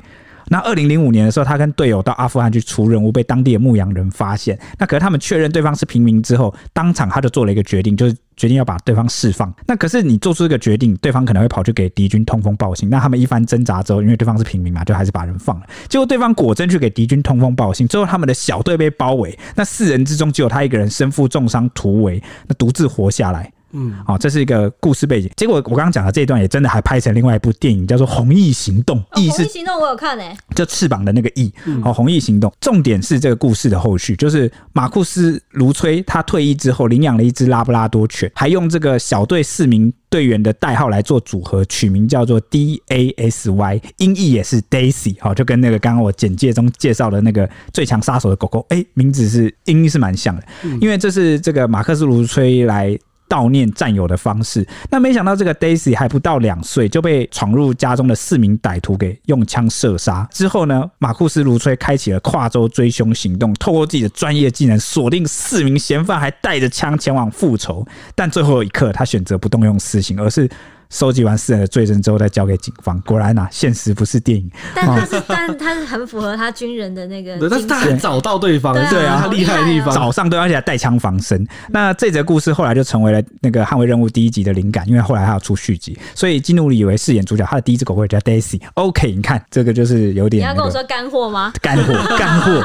[0.49, 4.59] 那二零零五年的时候，他跟队友到阿富汗去出任务，被当地的牧羊人发现。
[4.78, 9.53] 那可是他们确认对方是平民之后，当场他就做了一个决定，就是决定要把对方释放。
[9.66, 12.88] 那可是你做出这个决定，对方可能会跑去给敌军通风报信。
[12.88, 15.66] 那他们一番挣扎之后，因为对方是平民嘛，就还是把人放了。
[15.88, 23.53] 结果对方果真去给敌军通风报信，最后他们的小队被包围，那四人之中只有他一个人身负重伤突围，那独自活下来。
[23.72, 25.30] 嗯，好，这是一个故事背景。
[25.36, 28.98] 结果我刚刚讲的这一段也真的还拍成另外一部电影，叫做《红翼行动》。
[29.20, 31.52] 翼是红翼行动，我有看诶、欸，就翅膀的那个翼。
[31.82, 45.16] 好，红翼行动，重点是这个故事的后续，就是马库斯卢崔他退役之后领养了一只拉布拉多犬，还用这个小队四名队员的代号来做组合，取名叫做 D A S Y，音译也是 Daisy。
[45.20, 50.42] 好，就跟那个刚刚我简介中介绍的那个最强杀手的狗狗，哎，名字是音译是蛮像的，
[50.80, 52.98] 因为这是这个马克思卢崔来。
[53.29, 54.66] 悼念战友的方式。
[54.91, 60.26] 那没想到这个 Daisy 还不到两岁就被闯入家中的四名歹徒给用枪射杀。
[60.33, 67.87] 之后呢，马库斯卢崔开启了跨州追凶行动，透过自己的专业技能锁定四名嫌犯，还带着枪前往复仇。
[68.14, 70.49] 但最后一刻，他选择不动用私刑，而是。
[70.91, 73.01] 收集完四人的罪证之后，再交给警方。
[73.03, 74.51] 果然呐、啊，现实不是电影。
[74.74, 77.39] 但他是，但他是很符合他军人的那个。
[77.39, 81.47] 对，但是他还找到对方，对，啊，他厉害的地方，早上对，而且还带枪防身。
[81.68, 85.99] 那这则故事后来就成为了那个《捍卫任务》第一集的灵感，因为后来还要出续集。
[86.14, 88.61] 所以基努里维饰演主角，他的第一只狗会叫 Daisy。
[88.74, 90.55] OK，你看这个就是有点、那个。
[90.55, 91.53] 你要跟我说干货吗？
[91.61, 92.62] 干货， 干货。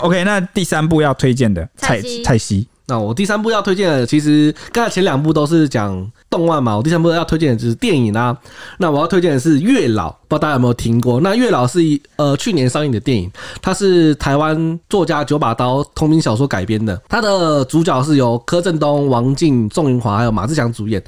[0.00, 2.66] OK，那第三部要推荐的蔡蔡西。
[2.86, 8.34] 那我第三部要推荐的，其实刚才前两部都是讲动漫嘛，我第三部要推荐的就是电影啦。
[8.78, 11.20] 那我要推荐的是《月老》，不知道大家有没有听过？
[11.20, 21.02] 那《月老》是一呃去年上映的电影，它是台湾作家九把刀同名小说改编的，它的主角是由柯震东、王静、宋芸华还有马志祥主演。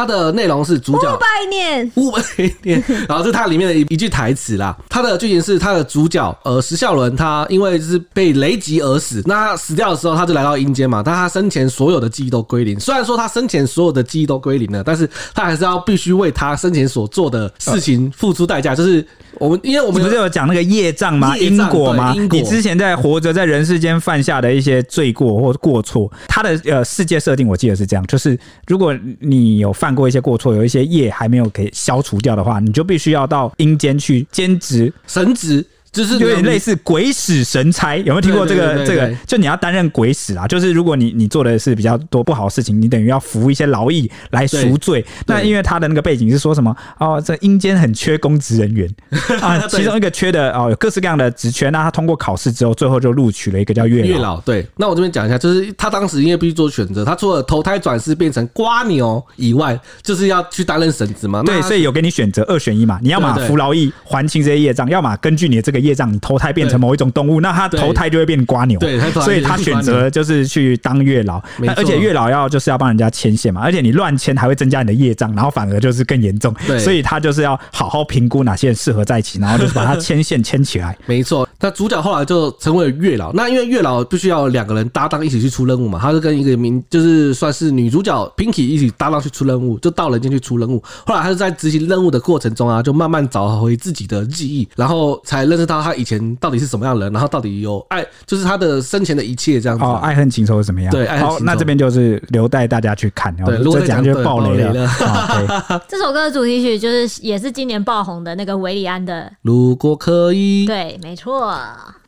[0.00, 2.22] 它的内容是主角五百年，五百
[2.62, 4.74] 年， 然后是它里面的一一句台词啦。
[4.88, 9.22] 它的剧情是它的主角呃石孝伦，他因为是被雷击而死。
[9.26, 11.02] 那他死掉的时候，他就来到阴间嘛。
[11.04, 12.80] 但他生前所有的记忆都归零。
[12.80, 18.74] 虽然说他生前所有的记忆都归零了，但是他还是要必须为他生前所做的事情付出代价。
[18.74, 19.06] 就是
[19.40, 21.36] 我们因为我们不是有讲那个业障吗？
[21.36, 22.14] 因果吗？
[22.30, 28.38] 你之前在活着在人世间犯下的一些罪过或过错，他的呃世界设定我记得是这样，就是
[28.68, 29.70] 如果你有。
[29.80, 35.64] 犯过一些过错，有一些业还没有给消除掉的话，你就必须要到阴间去兼职神职。
[35.92, 38.86] 就是有点类似鬼使神差，有没有听过这个？
[38.86, 40.46] 这个就你要担任鬼使啊。
[40.46, 45.04] 就是如果你你做的是比较多不好的事情，你等于要服一些劳役来赎罪。
[45.26, 46.74] 那因为他的那个背景是说什么？
[46.98, 48.88] 哦，这阴间很缺公职人员
[49.42, 51.70] 啊，其中一个缺的哦，有各式各样的职缺。
[51.70, 54.06] 那他通过考试之后，最后就录取了一个叫月老。
[54.06, 54.66] 月老对。
[54.76, 61.42] 那我这边讲一下，就是他当时因为必须做选择，他除了投胎转世变成瓜牛以外，就是要去担任神职嘛。
[61.42, 63.00] 对，所以有给你选择二选一嘛。
[63.02, 71.42] 你要么服劳役还清这些业障，要么根据你的这个业障，你投胎变成某一种动物，那他投胎就会变瓜牛，对，所以他选择就是去当月老，
[71.76, 80.96] 而且月老要就是要帮人家牵线嘛，而且你乱牵还会增加你的业障，然后反而就是更严重，所以他就是要好好评估哪些人适合在一起，然后就是把他牵线牵起来。
[81.06, 90.82] 没错，那主角后来就成为了月老，那因为月老必须要两个人搭档一起去出任务嘛，他是跟一个名就是算是女主角 Pinky 一起搭档去出任务，就到人间去出任务。
[91.06, 96.20] 后来他就在执行任务的过程中啊，就慢慢找回自己的记忆，然后才认识到他以前。
[96.36, 97.12] 到底是什么样的人？
[97.12, 99.84] 然后到底有爱，就是他的生前的一切这样子。
[99.84, 100.90] 哦，爱恨情仇是什么样？
[100.90, 103.34] 对，好，那这边就是留待大家去看。
[103.44, 104.88] 对，如果讲就爆雷了。
[105.88, 110.64] 这首歌的主题曲就是也是今年爆红的那个韦礼安的《如果可以》。
[110.66, 111.54] 对，没错。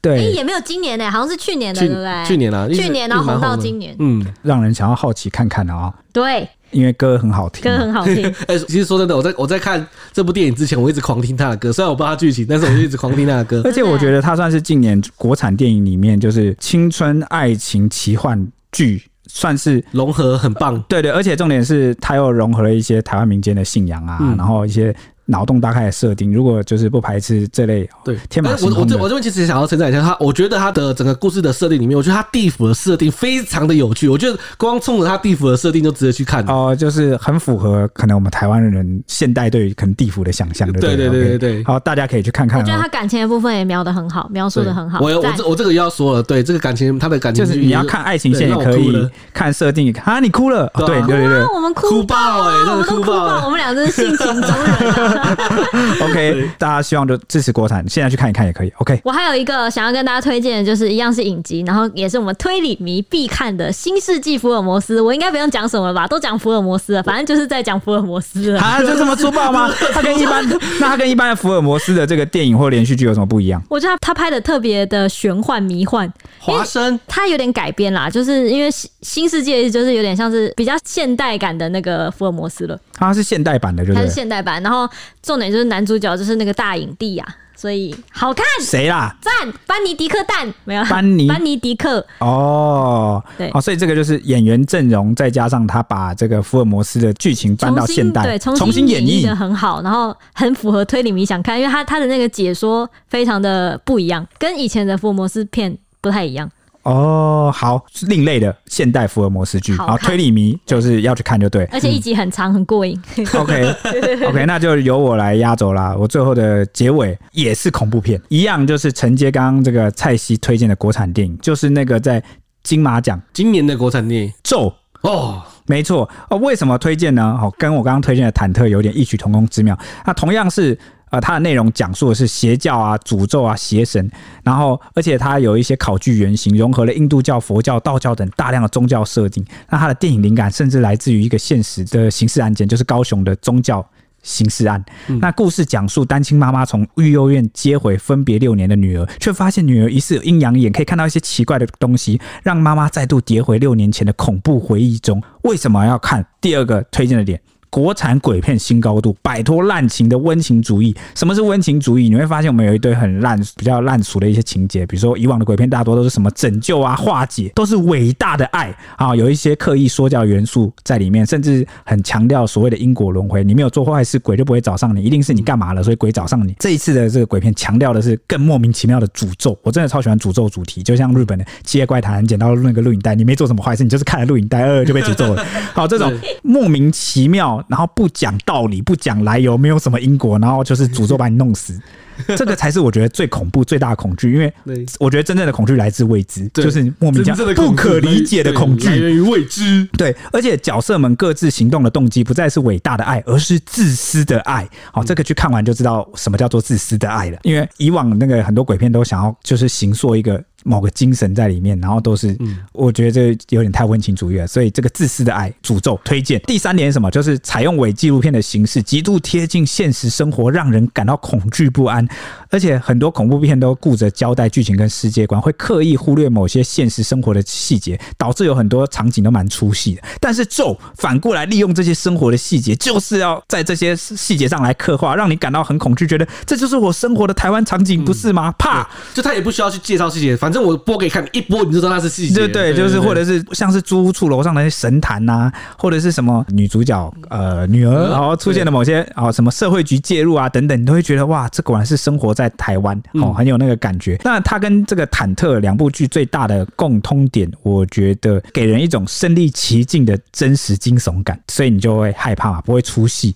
[0.01, 2.25] 对，哎，也没有今年呢，好像是去年的，对不对？
[2.27, 5.93] 去年啊，去年然后红到今年，嗯，让人想要好奇看看啊。
[6.13, 6.49] 对。
[6.73, 8.27] 因为歌很好听，歌很好听。
[8.49, 11.73] 哎，其实说真的，我在我在看这部电影之前，我一直狂听他的歌。
[11.73, 13.62] 虽然我不知道他剧情，但是我就一直狂听他的歌。
[13.66, 20.83] 而且我觉得他算是近年国产电影里面，就是青春爱情奇幻剧，算是融合很棒。
[20.89, 24.95] 对对，而且重点是他又融合了一些台湾民间的信仰啊，嗯、然后一些。
[25.33, 34.09] 脑洞大开的设定，如果就是不排斥这类对天马行空，我我这我这边其实想要称赞一下他，我觉得他的整个故事的设定里面，我觉得他地府的设定非常的有趣。
[34.09, 40.78] 我觉得光冲着他地府的设定就值得去看哦，就是很符合可能我们台湾人现代对于可能地府的想象的。
[40.78, 42.61] 对对对对对，好，大家可以去看看。
[42.61, 45.01] 我觉得他感情的部分也描的很好，描述的很好。
[45.01, 55.22] 我我这我这个要说了，对这个感情，他的感情就是你要看爱情线也可以，看设定啊，你哭了，对对对对，我们哭爆哎，真的哭爆，我们俩真是性情中人。
[56.01, 58.73] OK，大家希望就支持国产，现在去看一看也可以。
[58.79, 65.01] OK，我还有一个想要跟大家推荐的，就是一样是影集，然后也是我们推理迷必看的《新世纪福尔摩斯》。
[65.05, 66.07] 我应该不用讲什么了吧？
[66.07, 68.61] 都讲福尔摩斯了，反正就是在讲福尔摩斯了。
[68.62, 69.68] 啊，就这么粗暴吗？
[69.93, 70.47] 他跟一般，
[70.81, 73.62] 那他跟一般的福尔摩斯的这个电影或连续剧有什么不一样？
[73.68, 82.79] 我觉得他他拍的特别的玄幻迷幻，华生他有点改编啦，就是因为新新世界就是有点像是比较现代感的那个福尔摩斯了。
[83.07, 84.88] 他是现代版的，就是他是现代版，然后
[85.22, 85.82] 重点就是男。
[85.82, 87.26] 男主角就是那个大影帝呀，
[87.57, 88.46] 所以好看。
[88.61, 89.16] 谁啦？
[89.20, 90.84] 赞，班尼迪克蛋没有？
[90.84, 106.48] 班尼班尼迪克哦，对哦，所以这个就是演员阵容，再加上他把这个福尔摩斯的剧情搬到现代，对，重新演绎的很好，然后很符合推理迷想看，因为他他的那个解说非常的不一样，跟以前的福尔摩斯片不太一样。
[106.83, 113.01] 哦，好，另类的现代福尔摩斯剧，好，推理迷就是要去看就对，而且一集很长，很过瘾。
[113.39, 115.95] OK，OK，那就由我来压轴啦。
[115.97, 122.22] 我最后的结尾也是恐怖片，一样就是承接刚刚这个蔡西推荐的国产电影，就是那个在
[122.64, 124.72] 金马奖今年的国产电影《咒》
[125.09, 125.41] 哦。
[125.66, 126.37] 没错哦。
[126.39, 127.39] 为什么推荐呢？
[127.41, 129.78] 哦，跟我刚刚推荐的忐忑有点异曲同工之妙。
[130.05, 130.76] 那同样是。
[131.13, 134.11] 呃，它的内容讲述的是邪教啊、诅咒啊、邪神，
[134.43, 139.45] 然后而且它有一些考据原型，融合了印度教、佛教、道教等大量的宗教设定。
[139.69, 143.87] 那它的电影灵感甚至来自于一个现实的刑事案件，就是高雄的宗教
[144.23, 144.83] 刑事案。
[145.09, 155.23] 嗯、那故事讲述单亲妈妈从育幼院接回分别六年的女儿，却发现女儿疑似有阴阳眼，可以看到一些奇怪的东西，让妈妈再度跌回六年前的恐怖回忆中。
[155.43, 156.25] 为什么要看？
[156.41, 157.39] 第二个推荐的点。
[157.73, 160.95] 国产鬼片新高度，摆脱滥情的温情主义。
[161.14, 162.11] 什么是温情主义？
[162.11, 173.43] 你会发现我们有一堆很烂、比较烂俗的一些情节，比如说以往的鬼片大多都是什么拯救啊、化解，都是伟大的爱啊，有一些刻意说教元素在里面，甚至很强调所谓的因果轮回。
[173.43, 176.55] 你没有做坏事，鬼就不会找上你，一定是你干嘛了，所以鬼找上你。
[176.59, 185.43] 这一次的这个鬼片强调的是更莫名其妙的诅咒，我真的超喜欢诅咒主题，就像日本的《七夜怪谈》，捡到那个录影带，你没做什么坏事，你就是看了录影带，呃，就被诅咒了。
[185.73, 186.12] 好，这种
[186.45, 188.33] 莫名其妙，然后不讲。
[188.45, 191.79] 道理不讲来由，没有什么因果，然后就是诅咒把你弄死，
[192.37, 194.33] 这个才是我觉得最恐怖、最大的恐惧。
[194.33, 194.53] 因为
[194.99, 199.89] 我觉得真正的恐惧来自未知，就是莫名其妙、不可理解的恐惧，来源于未知。
[199.97, 204.69] 对，而且角色们各自行动的动机不再是伟大的爱，而是自私的爱。
[204.93, 207.39] 好，这个去看完就知道什么叫做自私的爱了。
[207.45, 210.43] 因为以往那个很多鬼片都想要就是行塑一个。
[210.65, 212.37] 某个精神在里面，然后都是，
[212.73, 216.41] 我觉得这有点太温情主义了，所以这个自私的爱诅咒推荐。
[216.47, 217.11] 第三点是什么？
[217.11, 222.07] 就是采用伪纪录片的形式，极度贴近现实生活，让人感到恐惧不安。
[222.51, 230.03] 而且很多恐怖片都顾着交代剧情跟世界观，会刻意忽略某些现实生活的细节，导致有很多场景都蛮出戏的。
[230.21, 238.53] 但是咒反过来利用这些生活的细节，就是要在这些细节上来刻画，让你感到很恐惧，觉得这就是我生活的台湾场景，不是吗？
[238.59, 242.34] 怕，就他也不需要去介绍细节，反反正我播给你看，一播你就知道那是细节。
[242.34, 254.20] 对对，就是或者是像是租屋处楼上的那些神坛呐、啊，或者是什么女主角呃女儿，然后出现了某些啊什么社会局介入啊等等，你都会觉得哇，这果然是生活在台湾哦，很有那个感觉。
[254.24, 263.34] 那它跟这个忐忑两部剧最大的共通点，我觉得给人一种身临其境的真实惊悚感，所以你就会害怕嘛，不会出戏。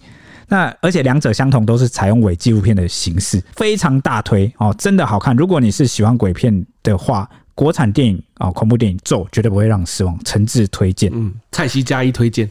[0.48, 5.34] 那而且两者相同，都是采用伪纪录片的形式，非常大推哦，真的好看。
[5.36, 7.28] 如果你是喜欢鬼片的话。
[7.56, 11.10] 国产电影啊、哦，恐怖电影《咒》绝对不会让你失望，诚挚推荐。
[11.14, 12.46] 嗯，蔡西加一推荐，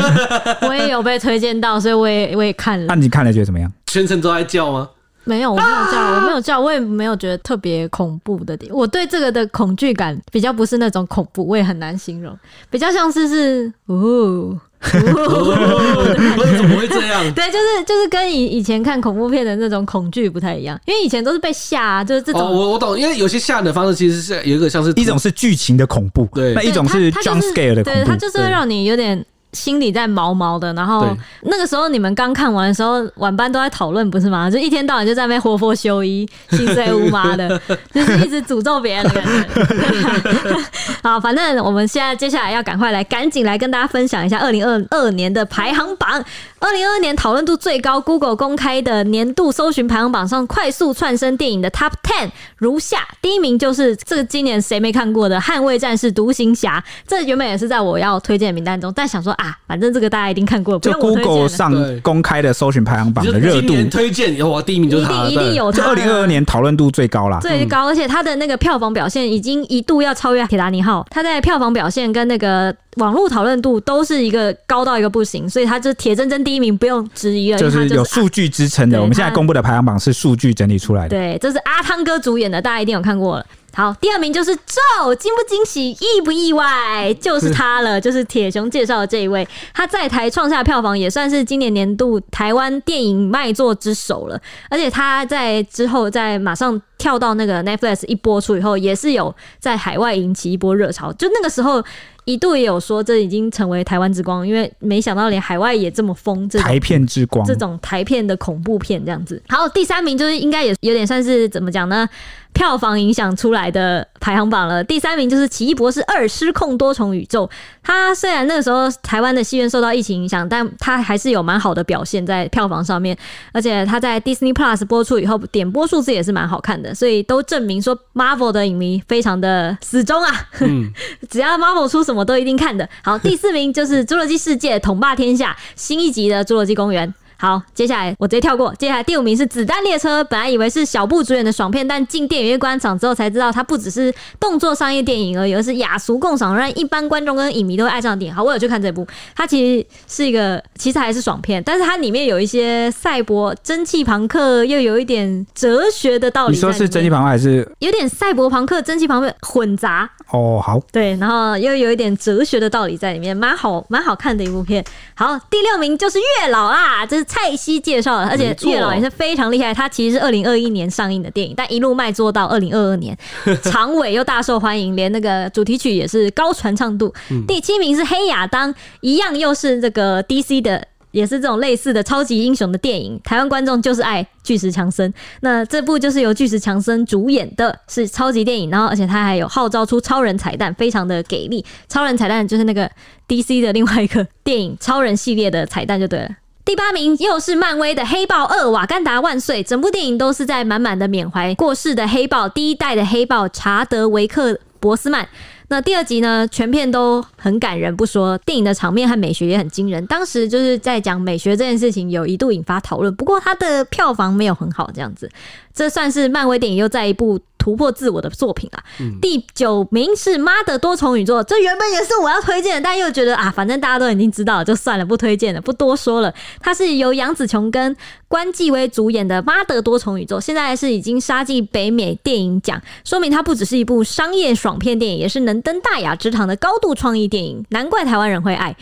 [0.68, 2.84] 我也有被推荐到，所以我也我也看了。
[2.84, 3.72] 那、啊、你看了觉得怎么样？
[3.86, 4.90] 全程都在叫吗？
[5.24, 8.70] 没有，我没有叫，啊、我没有叫，我也没有觉得特别恐怖的点。
[8.74, 12.38] 我对这个的恐惧感比较不是那种恐怖，我也很难形容，
[12.68, 14.60] 比较像是是哦。
[14.82, 17.22] 怎么会这样？
[17.34, 22.42] 对，就是就是跟以以前看恐怖片的那种恐惧不太一样，因为以前都是被吓、啊，就是这种。
[22.42, 29.24] 哦，我我懂，因为有些吓的方式其实是有一个像是一种是剧情的恐怖，对，那一种是 jump scare 的恐怖，对，它就是会让你有点。
[29.52, 34.50] 心里在毛毛的，然后那个时候你们刚看完的时候，晚班都在讨论，不是吗？
[34.50, 37.60] 就一天到晚就在那边活佛修一，心碎乌妈的，
[37.92, 40.58] 就是一直诅咒别人的感觉。
[41.02, 46.24] 好，反正我们现在接下来要赶快来，赶紧来跟大家分享一下二零二二年的排行榜。
[46.58, 60.78] 二零二二年讨论度最高，Google 公开的年度搜寻排行榜上快速窜升电影的 Top Ten 如下：第一名就是这个今年谁没看过的《捍卫战士独行侠》，这原本也是在我要推荐名单中，但想说啊，反正这个大家一定看过。
[60.78, 65.82] 就 Google 上公开的搜寻排行榜的热度，推荐有我第一名就是他，一定一定有他。
[65.84, 72.74] 二零二二年讨论度最高啦，最高，而且他的那个票房表现已经一度要超越《铁达尼号》，他在票房表现跟那个。
[72.96, 77.58] 网络讨论度都是一个高到一个不行，所以他就铁铮铮第一名，不用质疑了。
[77.58, 81.08] 就是有数据支撑的，我们现在公布的排行榜是数据整理出来的。
[81.08, 83.46] 对，这是阿汤哥主演的，大家一定有看过了。
[83.74, 101.82] 好，第二名就是咒，惊不惊喜，意不意外，就是他了，就是铁熊介绍的这一位，他在台创下票房也算是今年年度台湾电影卖座之首了，而且他在之后在马上跳到那个 Netflix 一播出以后，也是有在海外引起一波热潮，就那个时候
[102.24, 109.42] 一度也有说这已经成为台湾之光，因为没想到连海外也这么疯，这台片之光，这种台片的恐怖片这样子。
[109.48, 112.06] 好，第三名就是应该也有点算是怎么讲呢？
[112.52, 117.46] 票房影响出来的排行榜了，第三名就是《奇异博士二：失控多重宇宙》。
[117.82, 123.16] 它虽然那个时候台湾的戏院受到疫情影响，但它还是有蛮好的表现在票房上面。
[123.52, 130.48] 而且它在 Disney Plus 播出以后，点播数字也是蛮好看的，所以都证明说 Marvel 的影迷非常的死忠啊。
[130.60, 130.92] 嗯、
[131.28, 132.88] 只要 Marvel 出什么都一定看的。
[133.02, 137.08] 好，第四名就是《侏罗纪世界》统霸天下新一集的《侏罗纪公园》。
[137.42, 138.72] 好，接下来我直接跳过。
[138.78, 148.32] 接下来第五名是《子弹列车》，本来以为是小布主演的爽片，但进电影院观赏之后才知道，它不只是动作商业电影而已，而是雅俗共赏，让一般观众跟影迷都会爱上电影。
[148.32, 156.54] 好，我有去看这部，它其实是一个，其实还是爽片，但是它里面有一些赛博、蒸汽朋克，又有一点哲学的道理。
[156.54, 160.08] 你说是蒸汽朋克还是有点赛博朋克、蒸汽朋克混杂？
[160.30, 164.84] 哦，好，对，然后又有一点哲学的道理在里面，蛮好，蛮好看的一部片。
[165.16, 167.26] 好，第六名就是《月老》啦，这是。
[167.32, 169.72] 蔡西介绍了，而且月老也是非常厉害。
[169.72, 173.16] 他其实是二零二一年上映的电影，但一路卖座到二零二二年，
[173.64, 177.10] 长尾又大受欢迎，连那个主题曲也是高传唱度。
[177.48, 178.70] 第七名是《黑亚当》，
[179.00, 183.18] 一样又是这个 DC 的，也是这种类似的超级英雄的电影。
[183.24, 185.10] 台湾观众就是爱巨石强森，
[185.40, 188.68] 那这部就是由巨石强森主演的，是超级电影。
[188.68, 191.64] 然后，而且他还有号召出超人彩蛋，非常的给力。
[191.88, 192.90] 超人彩蛋就是那个
[193.26, 196.28] DC 的另外一个电影超人系列的彩蛋就对了。
[196.64, 199.64] 第八名又是漫威的《黑豹二》，瓦干达万岁！
[199.64, 205.28] 整部电影都是在满满的缅怀过世的黑豹，第一代的黑豹查德维克·博斯曼。
[205.68, 210.06] 那第二集呢，全片都很感人不说，电影的场面和美学也很惊人。
[210.06, 213.12] 当时就是在讲美学这件事情，有一度引发讨论。
[213.16, 215.28] 不过它的票房没有很好，这样子，
[215.74, 218.82] 这算是漫威电影又再一部突破自我的作品啊。
[218.98, 226.34] 嗯、第九名是《妈的多重宇宙》，这原本也是我要推荐的，但又觉得啊，反正大家都已经知道了，就算了，不推荐了，不多说了。
[226.60, 227.96] 它是由杨紫琼跟
[228.26, 238.76] 关继威主演的《妈的多重宇宙》，现在是已经杀进北美电影奖，说明它不只是一部商业爽片电影，也是能登大雅之堂的高度创意电影，难怪台湾人会爱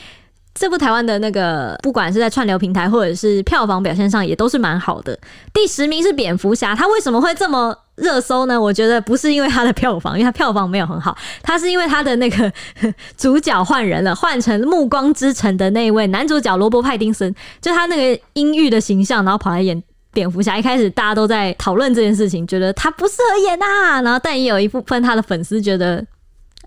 [0.53, 0.81] 这部。
[0.81, 5.19] 台湾的那个，不管是在串流平台或者是票房表现上，也都是蛮好的。
[5.53, 8.61] 第十名是蝙蝠侠，他为什么会这么热搜呢？
[8.61, 12.53] 我觉得不是因为他的票房，因为他票房没有很好，他是因为他的那个
[13.17, 19.83] 主角换人了，换成《暮光之城》的那一位男主角罗伯·派丁森，就他那个阴郁的形象，然后跑来演。
[20.13, 26.05] 蝙蝠侠一开始大家都在讨论这件事情，觉得他不适合演啊，然后但也有一部分他的粉丝觉得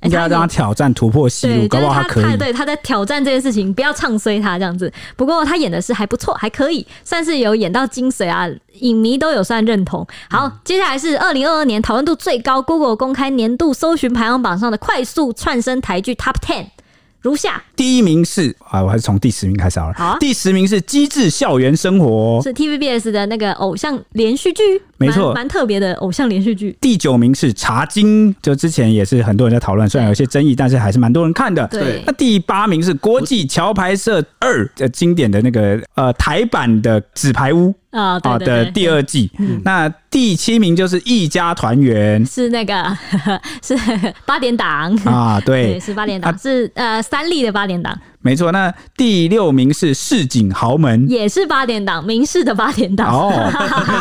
[0.04, 2.38] 应该要让他挑战突破戏路，搞不好他可以。
[2.38, 4.92] 对，他在挑战这件事情，不要唱衰他这样子。
[5.16, 8.48] 不过他演的是还不错，还可以，算是有演到精髓啊，
[8.80, 10.06] 影迷都有算认同。
[10.30, 16.68] 好，接下来是二零二二年讨论度最高，Google 公开年度搜寻排行榜上的快速窜升台剧 Top Ten。
[17.22, 19.94] 如下，第一名是啊，我还是从第十名开始好了。
[19.98, 24.62] 好啊，第十名是《机智校园生活》，是 TVBS 的那个偶像连续剧，
[25.08, 26.76] 没错，蛮特别的偶像连续剧。
[26.82, 31.68] 第九名是《茶经》，就之前也是很多人在讨论，虽然有些争议，但是还是蛮多人看的。
[31.68, 37.70] 对，那第八名是《国际桥牌社二》的经典的那个呃台版的《纸牌屋》。
[37.94, 39.30] 啊，好的，第二季。
[39.64, 42.86] 那第七名就是《一家团圆》，是那个
[43.62, 43.78] 是
[44.26, 47.96] 八点档啊， 对，是八点档，是呃三立的八点档。
[48.24, 53.14] 没错，那第六名是市井豪门，也是八点档，明视的八点档。
[53.14, 53.32] 哦，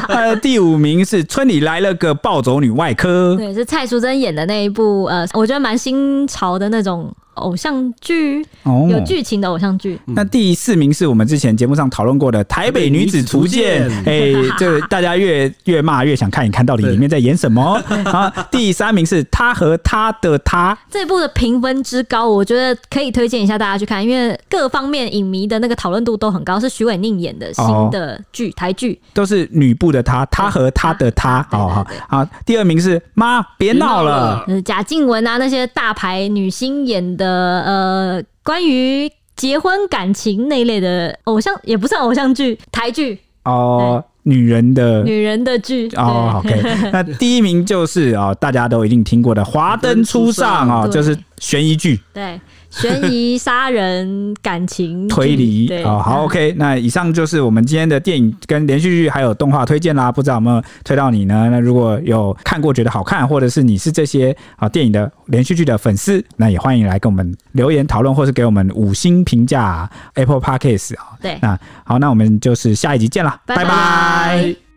[0.08, 9.98] 呃，第五名是村里来了个暴走女外科，对，是蔡淑珍演的那一部，呃，我觉得蛮新潮的那种偶像剧，哦，有剧情的偶像剧。
[10.06, 17.82] 那第四名是我们之前节目上讨论过的《台北女子图鉴》，哎， 这大家越越骂越想看一看到底里面在演什么。
[17.88, 24.38] 然 后第三名是他和他的他，这部的评分之高，我觉得可以推荐一下大家去看，因为。
[24.48, 29.00] 各方面影迷的那个讨论度都很高，是徐伟宁演的新的剧，哦、台剧。
[29.14, 32.26] 都是女部的她，她和她的她，好好好。
[32.44, 43.18] 第二名是妈，别闹了，是贾静雯啊那些大牌女星演的，呃，关于结婚感情那一类的偶像，也不算偶像剧，台剧。
[43.44, 45.02] 哦，女人的。
[45.02, 46.40] 女人的剧哦。
[46.44, 46.62] OK，
[46.92, 52.40] 那第一名就是啊、哦，大家都一定听过的《华灯初上》啊，就是悬疑剧，对。
[52.72, 56.54] 悬疑、杀人、感情、 推理，哦，好，OK。
[56.56, 61.48] 那以上就是我们今天的电影跟连续剧还有动画推荐啦，不知道有没有推到你呢？
[61.50, 71.18] 那如果有看过觉得好看，或者是你是这些啊电影的连续剧的粉丝，那也欢迎来跟我们留言讨论，或是给我们五星评价，Apple Podcast 啊。
[71.20, 74.71] 对，那好，那我们就是下一集见了，拜拜。